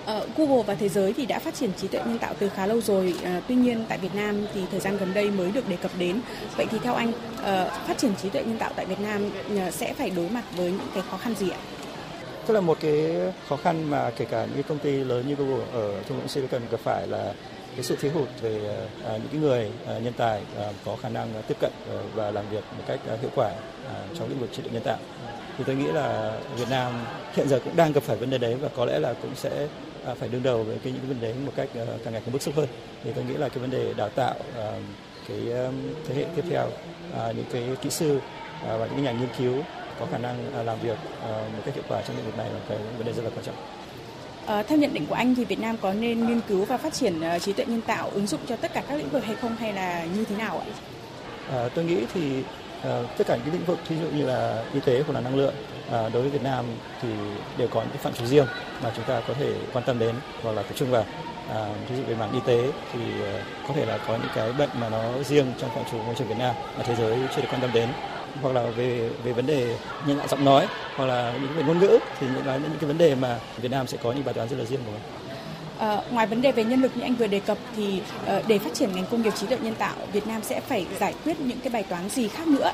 Ờ, 0.07 0.27
Google 0.37 0.63
và 0.63 0.75
thế 0.75 0.89
giới 0.89 1.13
thì 1.13 1.27
đã 1.27 1.39
phát 1.39 1.55
triển 1.55 1.71
trí 1.77 1.89
tuệ 1.89 2.01
nhân 2.01 2.19
tạo 2.19 2.35
từ 2.39 2.49
khá 2.49 2.67
lâu 2.67 2.81
rồi. 2.81 3.15
Ờ, 3.25 3.31
tuy 3.49 3.55
nhiên 3.55 3.85
tại 3.89 3.99
Việt 3.99 4.15
Nam 4.15 4.47
thì 4.55 4.61
thời 4.71 4.81
gian 4.81 4.97
gần 4.97 5.15
đây 5.15 5.31
mới 5.31 5.51
được 5.51 5.69
đề 5.69 5.77
cập 5.77 5.91
đến. 5.99 6.21
Vậy 6.57 6.67
thì 6.71 6.79
theo 6.83 6.95
anh, 6.95 7.13
ờ, 7.43 7.71
phát 7.87 7.99
triển 7.99 8.13
trí 8.23 8.31
tuệ 8.31 8.43
nhân 8.43 8.59
tạo 8.59 8.71
tại 8.77 8.87
Việt 8.87 9.01
Nam 9.01 9.31
sẽ 9.71 9.95
phải 9.95 10.11
đối 10.11 10.29
mặt 10.29 10.45
với 10.57 10.71
những 10.71 10.89
cái 10.95 11.03
khó 11.11 11.17
khăn 11.17 11.35
gì 11.35 11.51
ạ? 11.51 11.59
Tức 12.47 12.55
là 12.55 12.61
một 12.61 12.79
cái 12.81 13.15
khó 13.49 13.57
khăn 13.57 13.91
mà 13.91 14.11
kể 14.17 14.25
cả 14.25 14.47
những 14.55 14.63
công 14.63 14.79
ty 14.79 14.91
lớn 14.91 15.29
như 15.29 15.35
Google 15.35 15.65
ở 15.73 16.03
thung 16.09 16.19
lũng 16.19 16.29
Silicon 16.29 16.63
gặp 16.71 16.81
phải 16.85 17.07
là 17.07 17.33
cái 17.75 17.85
sự 17.85 17.97
thiếu 18.01 18.13
hụt 18.15 18.29
về 18.41 18.53
những 19.05 19.29
cái 19.33 19.41
người 19.41 19.71
nhân 20.03 20.13
tài 20.17 20.43
có 20.85 20.97
khả 21.03 21.09
năng 21.09 21.29
tiếp 21.49 21.57
cận 21.61 21.73
và 22.15 22.31
làm 22.31 22.45
việc 22.51 22.65
một 22.79 22.85
cách 22.87 23.01
hiệu 23.21 23.31
quả 23.35 23.51
trong 24.19 24.29
lĩnh 24.29 24.41
vực 24.41 24.51
trí 24.53 24.63
tuệ 24.63 24.71
nhân 24.73 24.83
tạo. 24.83 24.99
Thì 25.59 25.65
tôi 25.67 25.77
nghĩ 25.77 25.87
là 25.87 26.39
Việt 26.57 26.71
Nam 26.71 26.93
hiện 27.35 27.49
giờ 27.49 27.61
cũng 27.65 27.77
đang 27.77 27.93
gặp 27.93 28.03
phải 28.03 28.17
vấn 28.17 28.31
đề 28.31 28.39
đấy 28.39 28.55
và 28.55 28.69
có 28.77 28.85
lẽ 28.85 28.99
là 28.99 29.15
cũng 29.23 29.35
sẽ 29.35 29.67
phải 30.15 30.29
đương 30.29 30.43
đầu 30.43 30.63
với 30.63 30.79
cái 30.85 30.93
những 30.93 31.03
cái 31.03 31.09
vấn 31.09 31.21
đề 31.21 31.35
một 31.47 31.53
cách 31.57 31.69
à, 31.75 31.85
càng 32.05 32.13
ngày 32.13 32.23
càng 32.25 32.33
bức 32.33 32.43
xúc 32.43 32.55
hơn 32.57 32.69
thì 33.05 33.13
tôi 33.15 33.25
nghĩ 33.25 33.35
là 33.35 33.49
cái 33.49 33.59
vấn 33.59 33.71
đề 33.71 33.95
đào 33.95 34.09
tạo 34.09 34.35
à, 34.57 34.73
cái 35.29 35.39
thế 36.09 36.15
hệ 36.15 36.25
tiếp 36.37 36.45
theo 36.51 36.71
những 37.37 37.45
cái 37.53 37.63
kỹ 37.83 37.91
sư 37.91 38.21
và 38.69 38.89
những 38.95 39.05
nhà 39.05 39.13
nghiên 39.13 39.29
cứu 39.39 39.63
có 40.01 40.07
khả 40.13 40.19
năng 40.19 40.67
làm 40.67 40.79
việc 40.81 40.99
một 41.57 41.63
cách 41.65 41.75
hiệu 41.75 41.85
quả 41.89 42.03
trong 42.03 42.17
lĩnh 42.17 42.27
vực 42.27 42.39
này 42.39 42.51
là 42.51 42.61
cái 42.69 42.79
vấn 42.97 43.07
đề 43.07 43.13
rất 43.13 43.23
là 43.23 43.31
quan 43.31 43.45
trọng. 43.45 43.55
À, 44.47 44.63
theo 44.63 44.79
nhận 44.79 44.95
định 44.95 45.07
của 45.07 45.15
anh 45.15 45.35
thì 45.35 45.45
Việt 45.45 45.61
Nam 45.61 45.77
có 45.83 45.93
nên 45.93 46.27
nghiên 46.27 46.41
cứu 46.41 46.65
và 46.65 46.77
phát 46.77 46.93
triển 46.93 47.21
uh, 47.37 47.43
trí 47.43 47.53
tuệ 47.53 47.65
nhân 47.65 47.81
tạo 47.81 48.11
ứng 48.11 48.27
dụng 48.27 48.41
cho 48.47 48.57
tất 48.57 48.73
cả 48.75 48.83
các 48.89 48.95
lĩnh 48.95 49.09
vực 49.09 49.25
hay 49.25 49.37
không 49.37 49.57
hay 49.57 49.73
là 49.73 50.05
như 50.05 50.25
thế 50.25 50.37
nào 50.37 50.59
ạ? 50.59 50.67
À, 51.51 51.69
tôi 51.75 51.85
nghĩ 51.85 51.99
thì 52.15 52.43
Ờ, 52.83 53.05
tất 53.19 53.27
cả 53.27 53.37
những 53.45 53.55
lĩnh 53.55 53.65
vực 53.65 53.79
ví 53.89 53.97
dụ 54.03 54.09
như 54.17 54.27
là 54.27 54.65
y 54.75 54.81
tế 54.81 55.03
hoặc 55.07 55.13
là 55.15 55.21
năng 55.21 55.37
lượng 55.37 55.55
à, 55.93 56.09
đối 56.13 56.23
với 56.23 56.31
Việt 56.31 56.43
Nam 56.43 56.65
thì 57.03 57.09
đều 57.59 57.69
có 57.69 57.81
những 57.81 57.99
phạm 57.99 58.13
trù 58.15 58.27
riêng 58.27 58.47
mà 58.83 58.93
chúng 58.97 59.05
ta 59.05 59.21
có 59.29 59.35
thể 59.35 59.53
quan 59.73 59.85
tâm 59.85 59.99
đến 59.99 60.15
hoặc 60.43 60.53
là 60.53 60.63
tập 60.63 60.75
trung 60.75 60.91
vào. 60.91 61.05
Ờ, 61.49 61.65
à, 61.65 61.69
ví 61.91 61.97
dụ 61.97 62.03
về 62.03 62.15
mảng 62.15 62.33
y 62.33 62.41
tế 62.47 62.73
thì 62.93 63.01
có 63.69 63.75
thể 63.75 63.87
là 63.87 63.99
có 63.99 64.13
những 64.17 64.31
cái 64.35 64.53
bệnh 64.53 64.71
mà 64.81 64.89
nó 64.89 65.23
riêng 65.23 65.47
trong 65.61 65.71
phạm 65.71 65.85
trù 65.91 65.99
môi 65.99 66.15
trường 66.15 66.29
Việt 66.29 66.39
Nam 66.39 66.55
mà 66.79 66.83
thế 66.83 66.95
giới 66.95 67.19
chưa 67.37 67.43
được 67.43 67.49
quan 67.51 67.61
tâm 67.61 67.71
đến 67.73 67.89
hoặc 68.43 68.55
là 68.55 68.67
về 68.67 69.11
về 69.25 69.33
vấn 69.33 69.47
đề 69.47 69.77
nhân 70.07 70.19
dạng 70.19 70.29
giọng 70.29 70.45
nói 70.45 70.67
hoặc 70.97 71.07
là 71.07 71.33
những 71.43 71.55
về 71.57 71.63
ngôn 71.63 71.79
ngữ 71.79 71.99
thì 72.21 72.27
những 72.27 72.45
cái 72.45 72.59
những 72.61 72.79
cái 72.81 72.89
vấn 72.89 72.99
đề 72.99 73.15
mà 73.15 73.39
Việt 73.57 73.71
Nam 73.71 73.87
sẽ 73.87 73.99
có 74.03 74.13
những 74.13 74.25
bài 74.25 74.35
toán 74.35 74.49
rất 74.49 74.57
là 74.59 74.65
riêng 74.65 74.81
của 74.87 74.93
mình. 74.93 75.03
À, 75.79 76.03
ngoài 76.11 76.27
vấn 76.27 76.43
đề 76.43 76.53
về 76.53 76.65
nhân 76.65 76.83
lực 76.83 76.97
như 76.97 77.03
anh 77.03 77.15
vừa 77.15 77.27
đề 77.27 77.41
cập 77.41 77.59
thì 77.77 78.01
à, 78.27 78.43
để 78.49 78.59
phát 78.59 78.75
triển 78.75 78.93
ngành 78.95 79.07
công 79.11 79.23
nghiệp 79.23 79.33
trí 79.37 79.47
tuệ 79.47 79.59
nhân 79.63 79.75
tạo, 79.75 79.95
Việt 80.13 80.27
Nam 80.27 80.43
sẽ 80.43 80.61
phải 80.61 80.87
giải 81.01 81.15
quyết 81.25 81.41
những 81.41 81.59
cái 81.61 81.71
bài 81.71 81.83
toán 81.83 82.09
gì 82.09 82.29
khác 82.29 82.47
nữa? 82.47 82.73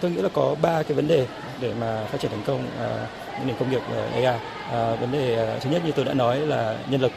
Tôi 0.00 0.10
nghĩ 0.10 0.22
là 0.22 0.28
có 0.28 0.54
ba 0.62 0.82
cái 0.82 0.94
vấn 0.94 1.08
đề 1.08 1.26
để 1.60 1.72
mà 1.80 2.04
phát 2.12 2.20
triển 2.20 2.30
thành 2.30 2.42
công 2.46 2.66
à, 2.78 3.06
nền 3.46 3.56
công 3.56 3.70
nghiệp 3.70 3.82
AI. 4.12 4.24
À, 4.24 4.94
vấn 5.00 5.12
đề 5.12 5.58
thứ 5.60 5.70
nhất 5.70 5.82
như 5.84 5.92
tôi 5.92 6.04
đã 6.04 6.14
nói 6.14 6.38
là 6.38 6.76
nhân 6.90 7.00
lực. 7.00 7.12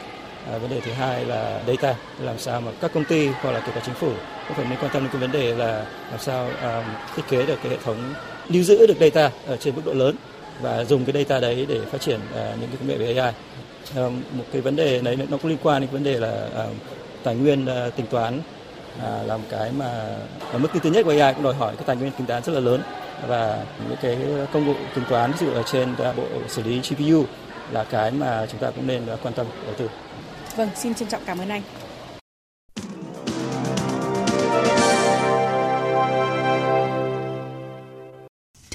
À, 0.52 0.58
vấn 0.58 0.70
đề 0.70 0.80
thứ 0.80 0.92
hai 0.92 1.24
là 1.24 1.60
data, 1.66 1.94
làm 2.20 2.38
sao 2.38 2.60
mà 2.60 2.72
các 2.80 2.90
công 2.94 3.04
ty 3.04 3.26
hoặc 3.26 3.52
là 3.52 3.60
kể 3.60 3.72
cả 3.74 3.80
chính 3.86 3.94
phủ 3.94 4.10
cũng 4.48 4.56
phải 4.56 4.66
nên 4.70 4.78
quan 4.78 4.90
tâm 4.92 5.02
đến 5.02 5.12
cái 5.12 5.20
vấn 5.20 5.32
đề 5.32 5.54
là 5.54 5.84
làm 6.10 6.18
sao 6.18 6.48
à, 6.62 6.98
thiết 7.16 7.22
kế 7.30 7.46
được 7.46 7.58
cái 7.62 7.72
hệ 7.72 7.78
thống 7.84 8.14
lưu 8.48 8.62
giữ 8.62 8.86
được 8.86 8.96
data 9.00 9.30
ở 9.46 9.56
trên 9.56 9.74
mức 9.74 9.82
độ 9.84 9.92
lớn 9.92 10.16
và 10.60 10.84
dùng 10.84 11.04
cái 11.04 11.24
data 11.24 11.40
đấy 11.40 11.66
để 11.68 11.80
phát 11.92 12.00
triển 12.00 12.20
à, 12.34 12.54
những 12.60 12.68
cái 12.68 12.76
công 12.78 12.88
nghệ 12.88 12.96
về 12.96 13.16
AI. 13.18 13.32
Ờ, 13.94 14.10
một 14.10 14.44
cái 14.52 14.62
vấn 14.62 14.76
đề 14.76 15.00
đấy 15.00 15.16
nó 15.16 15.36
cũng 15.36 15.50
liên 15.50 15.58
quan 15.62 15.80
đến 15.80 15.90
vấn 15.90 16.04
đề 16.04 16.18
là 16.18 16.48
ờ, 16.54 16.68
tài 17.22 17.34
nguyên 17.34 17.66
ờ, 17.66 17.90
tính 17.90 18.06
toán 18.06 18.40
à, 19.02 19.22
là 19.26 19.36
một 19.36 19.44
cái 19.50 19.72
mà 19.78 19.86
ở 20.52 20.58
mức 20.58 20.68
tiên 20.72 20.82
tiến 20.82 20.92
nhất 20.92 21.04
của 21.04 21.10
AI 21.20 21.34
cũng 21.34 21.42
đòi 21.42 21.54
hỏi 21.54 21.74
cái 21.76 21.84
tài 21.86 21.96
nguyên 21.96 22.12
tính 22.12 22.26
toán 22.26 22.42
rất 22.42 22.52
là 22.52 22.60
lớn 22.60 22.80
và 23.28 23.64
những 23.88 23.98
cái 24.02 24.18
công 24.52 24.66
cụ 24.66 24.74
tính 24.94 25.04
toán 25.08 25.32
ví 25.32 25.46
dụ 25.46 25.52
ở 25.52 25.62
trên 25.62 25.88
bộ 26.16 26.24
xử 26.48 26.62
lý 26.62 26.80
GPU 26.80 27.24
là 27.72 27.84
cái 27.84 28.10
mà 28.10 28.46
chúng 28.50 28.60
ta 28.60 28.70
cũng 28.70 28.86
nên 28.86 29.02
quan 29.22 29.34
tâm 29.34 29.46
đầu 29.66 29.74
tư. 29.78 29.88
Vâng, 30.56 30.68
xin 30.76 30.94
trân 30.94 31.08
trọng 31.08 31.22
cảm 31.26 31.38
ơn 31.38 31.48
anh. 31.48 31.62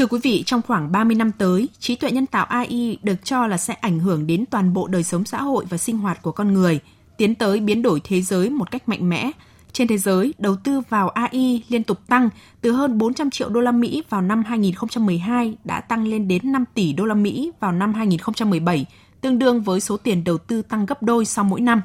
Thưa 0.01 0.07
quý 0.07 0.19
vị, 0.23 0.43
trong 0.45 0.61
khoảng 0.67 0.91
30 0.91 1.15
năm 1.15 1.31
tới, 1.31 1.69
trí 1.79 1.95
tuệ 1.95 2.11
nhân 2.11 2.25
tạo 2.25 2.45
AI 2.45 2.97
được 3.03 3.15
cho 3.23 3.47
là 3.47 3.57
sẽ 3.57 3.73
ảnh 3.73 3.99
hưởng 3.99 4.27
đến 4.27 4.45
toàn 4.45 4.73
bộ 4.73 4.87
đời 4.87 5.03
sống 5.03 5.25
xã 5.25 5.41
hội 5.41 5.65
và 5.69 5.77
sinh 5.77 5.97
hoạt 5.97 6.21
của 6.21 6.31
con 6.31 6.53
người, 6.53 6.79
tiến 7.17 7.35
tới 7.35 7.59
biến 7.59 7.81
đổi 7.81 8.01
thế 8.03 8.21
giới 8.21 8.49
một 8.49 8.71
cách 8.71 8.89
mạnh 8.89 9.09
mẽ. 9.09 9.31
Trên 9.73 9.87
thế 9.87 9.97
giới, 9.97 10.33
đầu 10.37 10.55
tư 10.63 10.81
vào 10.89 11.09
AI 11.09 11.63
liên 11.67 11.83
tục 11.83 12.07
tăng 12.07 12.29
từ 12.61 12.71
hơn 12.71 12.97
400 12.97 13.29
triệu 13.29 13.49
đô 13.49 13.61
la 13.61 13.71
Mỹ 13.71 14.03
vào 14.09 14.21
năm 14.21 14.43
2012 14.43 15.55
đã 15.63 15.81
tăng 15.81 16.07
lên 16.07 16.27
đến 16.27 16.51
5 16.51 16.65
tỷ 16.73 16.93
đô 16.93 17.05
la 17.05 17.15
Mỹ 17.15 17.51
vào 17.59 17.71
năm 17.71 17.93
2017, 17.93 18.85
tương 19.21 19.39
đương 19.39 19.61
với 19.61 19.79
số 19.79 19.97
tiền 19.97 20.23
đầu 20.23 20.37
tư 20.37 20.61
tăng 20.61 20.85
gấp 20.85 21.03
đôi 21.03 21.25
sau 21.25 21.45
mỗi 21.45 21.61
năm. 21.61 21.81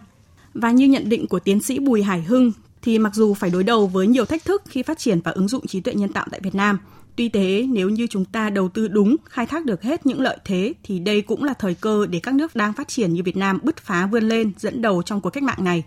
Và 0.54 0.70
như 0.70 0.86
nhận 0.86 1.08
định 1.08 1.26
của 1.26 1.38
tiến 1.38 1.60
sĩ 1.60 1.78
Bùi 1.78 2.02
Hải 2.02 2.22
Hưng, 2.22 2.52
thì 2.82 2.98
mặc 2.98 3.14
dù 3.14 3.34
phải 3.34 3.50
đối 3.50 3.62
đầu 3.62 3.86
với 3.86 4.06
nhiều 4.06 4.24
thách 4.24 4.44
thức 4.44 4.62
khi 4.66 4.82
phát 4.82 4.98
triển 4.98 5.20
và 5.24 5.30
ứng 5.30 5.48
dụng 5.48 5.66
trí 5.66 5.80
tuệ 5.80 5.94
nhân 5.94 6.12
tạo 6.12 6.26
tại 6.30 6.40
Việt 6.40 6.54
Nam, 6.54 6.78
Tuy 7.16 7.28
thế, 7.28 7.66
nếu 7.70 7.88
như 7.90 8.06
chúng 8.10 8.24
ta 8.24 8.50
đầu 8.50 8.68
tư 8.68 8.88
đúng, 8.88 9.16
khai 9.24 9.46
thác 9.46 9.64
được 9.64 9.82
hết 9.82 10.06
những 10.06 10.20
lợi 10.20 10.38
thế 10.44 10.72
thì 10.82 10.98
đây 10.98 11.22
cũng 11.22 11.44
là 11.44 11.54
thời 11.54 11.74
cơ 11.74 12.06
để 12.10 12.20
các 12.22 12.34
nước 12.34 12.56
đang 12.56 12.72
phát 12.72 12.88
triển 12.88 13.12
như 13.12 13.22
Việt 13.22 13.36
Nam 13.36 13.58
bứt 13.62 13.76
phá 13.76 14.06
vươn 14.06 14.28
lên, 14.28 14.52
dẫn 14.58 14.82
đầu 14.82 15.02
trong 15.02 15.20
cuộc 15.20 15.30
cách 15.30 15.42
mạng 15.42 15.64
này. 15.64 15.84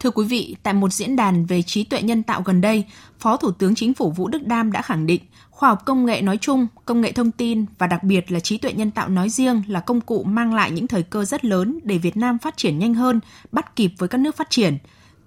Thưa 0.00 0.10
quý 0.10 0.26
vị, 0.26 0.56
tại 0.62 0.74
một 0.74 0.92
diễn 0.92 1.16
đàn 1.16 1.46
về 1.46 1.62
trí 1.62 1.84
tuệ 1.84 2.02
nhân 2.02 2.22
tạo 2.22 2.42
gần 2.44 2.60
đây, 2.60 2.84
Phó 3.18 3.36
Thủ 3.36 3.50
tướng 3.50 3.74
Chính 3.74 3.94
phủ 3.94 4.10
Vũ 4.10 4.28
Đức 4.28 4.46
Đam 4.46 4.72
đã 4.72 4.82
khẳng 4.82 5.06
định 5.06 5.20
khoa 5.50 5.68
học 5.68 5.82
công 5.84 6.06
nghệ 6.06 6.22
nói 6.22 6.38
chung, 6.40 6.66
công 6.84 7.00
nghệ 7.00 7.12
thông 7.12 7.30
tin 7.30 7.64
và 7.78 7.86
đặc 7.86 8.04
biệt 8.04 8.32
là 8.32 8.40
trí 8.40 8.58
tuệ 8.58 8.72
nhân 8.72 8.90
tạo 8.90 9.08
nói 9.08 9.28
riêng 9.28 9.62
là 9.66 9.80
công 9.80 10.00
cụ 10.00 10.22
mang 10.22 10.54
lại 10.54 10.70
những 10.70 10.86
thời 10.86 11.02
cơ 11.02 11.24
rất 11.24 11.44
lớn 11.44 11.78
để 11.84 11.98
Việt 11.98 12.16
Nam 12.16 12.38
phát 12.38 12.56
triển 12.56 12.78
nhanh 12.78 12.94
hơn, 12.94 13.20
bắt 13.52 13.76
kịp 13.76 13.90
với 13.98 14.08
các 14.08 14.18
nước 14.18 14.36
phát 14.36 14.50
triển. 14.50 14.78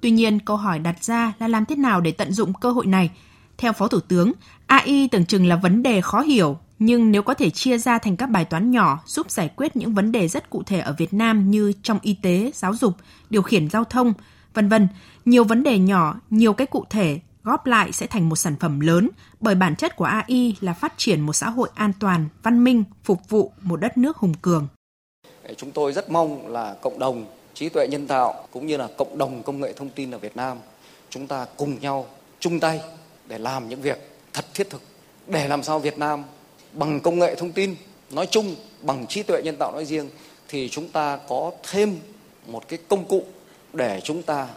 Tuy 0.02 0.12
nhiên, 0.12 0.40
câu 0.40 0.58
hỏi 0.58 0.80
đặt 0.80 1.04
ra 1.04 1.34
là 1.40 1.48
làm 1.48 1.66
thế 1.66 1.76
nào 1.76 2.02
để 2.02 2.12
tận 2.12 2.34
dụng 2.34 2.54
cơ 2.54 2.72
hội 2.72 2.86
này– 2.86 3.10
theo 3.58 3.74
Phó 3.74 3.88
Thủ 3.88 4.00
tướng, 4.00 4.32
AI 4.66 5.10
tưởng 5.12 5.26
chừng 5.26 5.48
là 5.48 5.56
vấn 5.56 5.84
đề 5.84 6.02
khó 6.02 6.22
hiểu, 6.22 6.58
nhưng 6.80 7.12
nếu 7.12 7.24
có 7.24 7.34
thể 7.34 7.50
chia 7.50 7.78
ra 7.78 7.98
thành 7.98 8.18
các 8.18 8.30
bài 8.30 8.46
toán 8.46 8.72
nhỏ 8.72 9.00
giúp 9.06 9.32
giải 9.32 9.50
quyết 9.56 9.76
những 9.76 9.94
vấn 9.94 10.12
đề 10.12 10.28
rất 10.28 10.50
cụ 10.50 10.64
thể 10.64 10.80
ở 10.80 10.96
Việt 10.98 11.14
Nam 11.14 11.52
như 11.52 11.74
trong 11.84 12.00
y 12.02 12.14
tế, 12.22 12.52
giáo 12.54 12.76
dục, 12.76 12.94
điều 13.30 13.42
khiển 13.42 13.70
giao 13.70 13.84
thông, 13.84 14.14
vân 14.54 14.70
vân, 14.70 14.88
nhiều 15.26 15.44
vấn 15.44 15.64
đề 15.64 15.80
nhỏ, 15.80 16.16
nhiều 16.30 16.54
cái 16.54 16.68
cụ 16.68 16.86
thể 16.90 17.20
góp 17.44 17.66
lại 17.66 17.92
sẽ 17.92 18.08
thành 18.08 18.30
một 18.30 18.36
sản 18.36 18.56
phẩm 18.60 18.80
lớn 18.80 19.10
bởi 19.40 19.56
bản 19.56 19.76
chất 19.76 19.96
của 19.96 20.06
AI 20.06 20.56
là 20.62 20.74
phát 20.74 20.94
triển 20.98 21.22
một 21.22 21.34
xã 21.34 21.50
hội 21.50 21.70
an 21.76 21.92
toàn, 22.00 22.26
văn 22.44 22.64
minh, 22.64 22.84
phục 23.04 23.30
vụ 23.30 23.52
một 23.62 23.78
đất 23.78 23.98
nước 23.98 24.18
hùng 24.18 24.34
cường. 24.42 24.68
Chúng 25.58 25.72
tôi 25.72 25.94
rất 25.94 26.12
mong 26.12 26.48
là 26.48 26.76
cộng 26.82 27.00
đồng 27.00 27.26
trí 27.54 27.70
tuệ 27.70 27.88
nhân 27.88 28.08
tạo 28.08 28.48
cũng 28.52 28.68
như 28.68 28.78
là 28.78 28.88
cộng 28.98 29.18
đồng 29.18 29.44
công 29.44 29.60
nghệ 29.60 29.74
thông 29.74 29.90
tin 29.90 30.12
ở 30.12 30.18
Việt 30.18 30.38
Nam 30.38 30.58
chúng 31.10 31.28
ta 31.28 31.46
cùng 31.58 31.80
nhau 31.80 32.06
chung 32.40 32.60
tay 32.60 32.82
để 33.28 33.38
làm 33.38 33.70
những 33.70 33.82
việc 33.82 34.12
thật 34.34 34.46
thiết 34.54 34.70
thực, 34.70 34.82
để 35.28 35.48
làm 35.48 35.64
sao 35.64 35.80
Việt 35.80 35.98
Nam 35.98 36.24
bằng 36.74 37.00
công 37.00 37.20
nghệ 37.20 37.36
thông 37.36 37.52
tin 37.52 37.76
nói 38.12 38.28
chung, 38.32 38.56
bằng 38.82 39.08
trí 39.08 39.24
tuệ 39.24 39.42
nhân 39.42 39.56
tạo 39.60 39.72
nói 39.72 39.86
riêng 39.86 40.10
thì 40.48 40.70
chúng 40.70 40.90
ta 40.90 41.20
có 41.28 41.52
thêm 41.72 42.00
một 42.48 42.68
cái 42.68 42.80
công 42.88 43.06
cụ 43.06 43.24
để 43.74 44.02
chúng 44.04 44.24
ta 44.24 44.48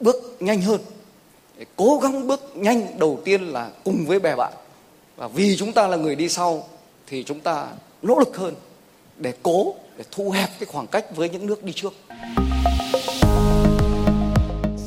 bước 0.00 0.36
nhanh 0.40 0.60
hơn 0.60 0.80
để 1.58 1.64
cố 1.76 1.98
gắng 2.02 2.26
bước 2.26 2.56
nhanh 2.56 2.98
đầu 2.98 3.20
tiên 3.24 3.42
là 3.42 3.70
cùng 3.84 4.04
với 4.06 4.18
bè 4.18 4.34
bạn 4.36 4.52
và 5.16 5.28
vì 5.28 5.56
chúng 5.56 5.72
ta 5.72 5.86
là 5.86 5.96
người 5.96 6.16
đi 6.16 6.28
sau 6.28 6.68
thì 7.06 7.24
chúng 7.24 7.40
ta 7.40 7.66
nỗ 8.02 8.18
lực 8.18 8.36
hơn 8.36 8.54
để 9.16 9.32
cố, 9.42 9.74
để 9.96 10.04
thu 10.10 10.30
hẹp 10.30 10.50
cái 10.58 10.66
khoảng 10.66 10.86
cách 10.86 11.16
với 11.16 11.28
những 11.28 11.46
nước 11.46 11.64
đi 11.64 11.72
trước. 11.72 11.92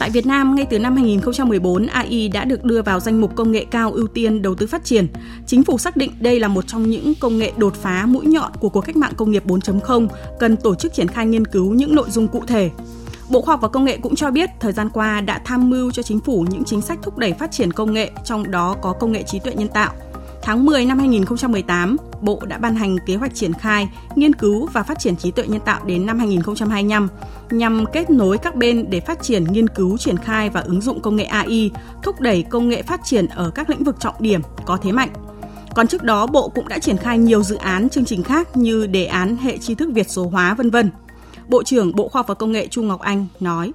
Tại 0.08 0.12
Việt 0.12 0.26
Nam, 0.26 0.56
ngay 0.56 0.66
từ 0.70 0.80
năm 0.80 0.96
2014, 0.96 1.88
AI 1.88 2.28
đã 2.28 2.46
được 2.46 2.64
đưa 2.64 2.82
vào 2.82 3.00
danh 3.00 3.22
mục 3.22 3.36
công 3.36 3.52
nghệ 3.52 3.66
cao 3.72 3.92
ưu 3.92 4.08
tiên 4.08 4.42
đầu 4.42 4.56
tư 4.56 4.68
phát 4.68 4.86
triển. 4.86 5.08
Chính 5.46 5.64
phủ 5.64 5.78
xác 5.78 5.98
định 5.98 6.12
đây 6.20 6.40
là 6.40 6.48
một 6.48 6.68
trong 6.68 6.90
những 6.90 7.14
công 7.20 7.38
nghệ 7.38 7.52
đột 7.58 7.76
phá 7.76 8.06
mũi 8.06 8.26
nhọn 8.26 8.52
của 8.60 8.70
cuộc 8.70 8.82
cách 8.82 8.96
mạng 8.96 9.14
công 9.18 9.32
nghiệp 9.32 9.44
4.0, 9.46 10.08
cần 10.40 10.58
tổ 10.58 10.76
chức 10.76 10.94
triển 10.94 11.08
khai 11.08 11.26
nghiên 11.26 11.48
cứu 11.48 11.74
những 11.74 11.96
nội 11.96 12.10
dung 12.10 12.28
cụ 12.28 12.42
thể. 12.48 12.70
Bộ 13.30 13.42
Khoa 13.42 13.54
học 13.54 13.62
và 13.62 13.68
Công 13.68 13.86
nghệ 13.86 13.98
cũng 13.98 14.16
cho 14.16 14.32
biết 14.32 14.50
thời 14.60 14.74
gian 14.74 14.90
qua 14.90 15.22
đã 15.22 15.42
tham 15.46 15.70
mưu 15.70 15.92
cho 15.92 16.04
chính 16.04 16.20
phủ 16.20 16.46
những 16.50 16.64
chính 16.64 16.82
sách 16.82 17.00
thúc 17.02 17.18
đẩy 17.18 17.34
phát 17.34 17.52
triển 17.52 17.74
công 17.74 17.94
nghệ, 17.94 18.12
trong 18.26 18.52
đó 18.52 18.76
có 18.82 18.94
công 18.94 19.12
nghệ 19.12 19.24
trí 19.24 19.40
tuệ 19.40 19.54
nhân 19.54 19.68
tạo– 19.68 19.94
Tháng 20.48 20.66
10 20.66 20.86
năm 20.86 21.00
2018, 21.00 21.98
Bộ 22.22 22.42
đã 22.48 22.58
ban 22.58 22.76
hành 22.76 22.98
kế 23.06 23.16
hoạch 23.16 23.36
triển 23.36 23.54
khai, 23.54 23.90
nghiên 24.16 24.36
cứu 24.36 24.66
và 24.74 24.84
phát 24.84 25.00
triển 25.00 25.16
trí 25.16 25.32
tuệ 25.32 25.48
nhân 25.48 25.62
tạo 25.66 25.86
đến 25.86 26.06
năm 26.06 26.20
2025 26.20 27.08
nhằm 27.50 27.86
kết 27.94 28.10
nối 28.10 28.38
các 28.38 28.56
bên 28.56 28.86
để 28.90 29.00
phát 29.00 29.24
triển 29.24 29.44
nghiên 29.44 29.70
cứu, 29.70 29.98
triển 29.98 30.18
khai 30.18 30.50
và 30.50 30.62
ứng 30.62 30.82
dụng 30.82 31.02
công 31.02 31.16
nghệ 31.16 31.24
AI, 31.24 31.72
thúc 32.04 32.22
đẩy 32.22 32.44
công 32.50 32.70
nghệ 32.70 32.82
phát 32.82 33.02
triển 33.04 33.28
ở 33.28 33.52
các 33.56 33.70
lĩnh 33.70 33.84
vực 33.84 33.96
trọng 34.00 34.16
điểm 34.20 34.42
có 34.66 34.78
thế 34.78 34.92
mạnh. 34.92 35.10
Còn 35.76 35.88
trước 35.88 36.04
đó, 36.04 36.28
Bộ 36.28 36.50
cũng 36.50 36.68
đã 36.68 36.80
triển 36.80 36.98
khai 36.98 37.18
nhiều 37.18 37.44
dự 37.44 37.56
án, 37.56 37.90
chương 37.90 38.06
trình 38.06 38.24
khác 38.24 38.58
như 38.58 38.88
đề 38.88 39.06
án 39.06 39.38
hệ 39.38 39.58
tri 39.58 39.76
thức 39.76 39.90
Việt 39.94 40.10
số 40.10 40.28
hóa 40.28 40.54
vân 40.54 40.70
vân. 40.70 40.92
Bộ 41.48 41.64
trưởng 41.64 41.96
Bộ 41.96 42.08
Khoa 42.10 42.20
học 42.20 42.28
và 42.28 42.34
Công 42.34 42.52
nghệ 42.52 42.68
Trung 42.68 42.88
Ngọc 42.88 43.02
Anh 43.02 43.28
nói: 43.40 43.72